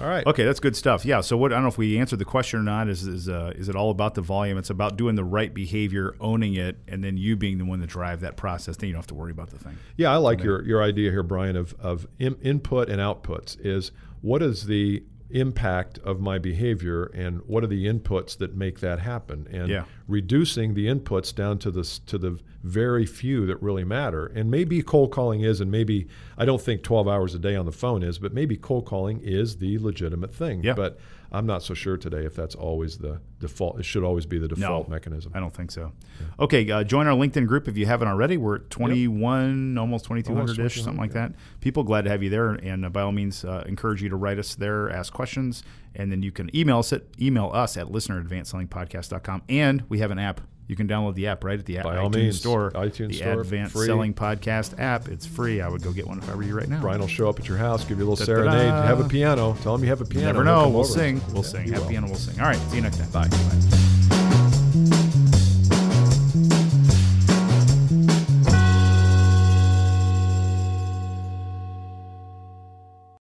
All 0.00 0.08
right. 0.08 0.26
Okay, 0.26 0.44
that's 0.44 0.60
good 0.60 0.76
stuff. 0.76 1.04
Yeah. 1.04 1.20
So 1.20 1.36
what 1.36 1.52
I 1.52 1.56
don't 1.56 1.62
know 1.62 1.68
if 1.68 1.78
we 1.78 1.98
answered 1.98 2.18
the 2.18 2.24
question 2.24 2.60
or 2.60 2.62
not. 2.62 2.88
Is 2.88 3.06
is 3.06 3.28
uh, 3.28 3.52
is 3.56 3.68
it 3.68 3.76
all 3.76 3.90
about 3.90 4.14
the 4.14 4.20
volume? 4.20 4.58
It's 4.58 4.70
about 4.70 4.96
doing 4.96 5.16
the 5.16 5.24
right 5.24 5.52
behavior, 5.52 6.14
owning 6.20 6.54
it, 6.54 6.78
and 6.86 7.02
then 7.02 7.16
you 7.16 7.36
being 7.36 7.58
the 7.58 7.64
one 7.64 7.80
to 7.80 7.86
drive 7.86 8.20
that 8.20 8.36
process. 8.36 8.76
Then 8.76 8.88
you 8.88 8.92
don't 8.94 9.00
have 9.00 9.08
to 9.08 9.14
worry 9.14 9.32
about 9.32 9.50
the 9.50 9.58
thing. 9.58 9.76
Yeah, 9.96 10.12
I 10.12 10.16
like 10.16 10.42
your, 10.42 10.64
your 10.64 10.82
idea 10.82 11.10
here, 11.10 11.22
Bryan, 11.22 11.56
of, 11.56 11.74
of 11.80 12.06
in, 12.18 12.36
input 12.42 12.88
and 12.88 13.00
outputs. 13.00 13.56
Is 13.60 13.92
what 14.20 14.42
is 14.42 14.66
the 14.66 15.02
impact 15.30 15.98
of 15.98 16.20
my 16.20 16.38
behavior 16.38 17.04
and 17.14 17.40
what 17.46 17.62
are 17.62 17.66
the 17.68 17.86
inputs 17.86 18.36
that 18.38 18.56
make 18.56 18.80
that 18.80 19.00
happen? 19.00 19.46
And 19.50 19.68
Yeah. 19.68 19.84
reducing 20.06 20.74
the 20.74 20.86
inputs 20.86 21.34
down 21.34 21.58
to 21.58 21.70
the, 21.70 21.82
to 22.06 22.18
the 22.18 22.38
very 22.64 23.04
few 23.06 23.46
that 23.46 23.62
really 23.62 23.84
matter. 23.84 24.26
And 24.26 24.50
maybe 24.50 24.82
cold 24.82 25.10
calling 25.10 25.42
is, 25.42 25.60
and 25.60 25.70
maybe 25.70 26.08
I 26.36 26.44
don't 26.44 26.60
think 26.60 26.82
12 26.82 27.06
hours 27.06 27.34
a 27.34 27.38
day 27.38 27.54
on 27.56 27.66
the 27.66 27.72
phone 27.72 28.02
is, 28.02 28.18
but 28.18 28.32
maybe 28.32 28.56
cold 28.56 28.86
calling 28.86 29.20
is 29.22 29.56
the 29.58 29.78
legitimate 29.78 30.34
thing. 30.34 30.62
Yeah. 30.64 30.74
But 30.74 30.98
I'm 31.30 31.46
not 31.46 31.62
so 31.62 31.74
sure 31.74 31.96
today 31.96 32.24
if 32.24 32.34
that's 32.34 32.54
always 32.54 32.98
the 32.98 33.20
default. 33.38 33.78
It 33.78 33.84
should 33.84 34.02
always 34.02 34.24
be 34.24 34.38
the 34.38 34.48
default 34.48 34.88
mechanism. 34.88 35.32
I 35.34 35.40
don't 35.40 35.52
think 35.54 35.70
so. 35.70 35.92
Okay, 36.40 36.70
uh, 36.70 36.84
join 36.84 37.06
our 37.06 37.14
LinkedIn 37.14 37.46
group 37.46 37.68
if 37.68 37.76
you 37.76 37.86
haven't 37.86 38.08
already. 38.08 38.36
We're 38.36 38.56
at 38.56 38.70
21, 38.70 39.76
almost 39.76 40.06
2200 40.06 40.58
ish, 40.64 40.82
something 40.82 41.00
like 41.00 41.12
that. 41.12 41.32
People 41.60 41.82
glad 41.84 42.02
to 42.04 42.10
have 42.10 42.22
you 42.22 42.30
there, 42.30 42.52
and 42.52 42.84
uh, 42.86 42.88
by 42.88 43.02
all 43.02 43.12
means, 43.12 43.44
uh, 43.44 43.62
encourage 43.66 44.02
you 44.02 44.08
to 44.08 44.16
write 44.16 44.38
us 44.38 44.54
there, 44.54 44.90
ask 44.90 45.12
questions, 45.12 45.62
and 45.94 46.10
then 46.10 46.22
you 46.22 46.32
can 46.32 46.54
email 46.56 46.78
us 46.78 46.92
at 46.92 47.02
email 47.20 47.50
us 47.52 47.76
at 47.76 47.90
listener 47.90 48.20
at 48.20 48.26
advancedsellingpodcast.com. 48.26 49.42
And 49.48 49.84
we 49.88 49.98
have 49.98 50.10
an 50.10 50.18
app. 50.18 50.40
You 50.68 50.76
can 50.76 50.86
download 50.86 51.14
the 51.14 51.26
app 51.28 51.42
right 51.44 51.58
at 51.58 51.64
the 51.66 51.78
By 51.78 51.96
iTunes 51.96 52.02
all 52.02 52.10
means, 52.10 52.38
store. 52.38 52.70
iTunes 52.72 53.08
the 53.08 53.14
store, 53.14 53.40
Advanced 53.40 53.72
free. 53.74 53.86
Selling 53.86 54.12
Podcast 54.14 54.78
app. 54.78 55.08
It's 55.08 55.26
free. 55.26 55.60
I 55.62 55.68
would 55.68 55.82
go 55.82 55.92
get 55.92 56.06
one 56.06 56.18
if 56.18 56.28
I 56.30 56.34
were 56.34 56.42
you 56.42 56.54
right 56.56 56.68
now. 56.68 56.80
Bryan 56.80 57.00
will 57.00 57.08
show 57.08 57.28
up 57.28 57.40
at 57.40 57.48
your 57.48 57.56
house, 57.58 57.84
give 57.84 57.98
you 57.98 58.04
a 58.06 58.08
little 58.08 58.24
Da-da-da. 58.24 58.50
serenade. 58.52 58.84
Have 58.86 59.00
a 59.00 59.08
piano. 59.08 59.56
Tell 59.62 59.74
him 59.74 59.82
you 59.82 59.88
have 59.88 60.02
a 60.02 60.04
You 60.04 60.10
piano. 60.10 60.26
never 60.34 60.44
know. 60.44 60.68
We'll 60.68 60.80
over. 60.80 60.88
sing. 60.88 61.22
We'll 61.32 61.42
Yeah, 61.42 61.48
sing. 61.48 61.72
Have 61.72 61.82
will. 61.82 61.88
piano. 61.88 62.06
We'll 62.06 62.16
sing. 62.16 62.38
All 62.38 62.46
right. 62.46 62.58
See 62.68 62.76
you 62.76 62.82
next 62.82 62.98
time. 62.98 63.30
Bye. 63.30 63.87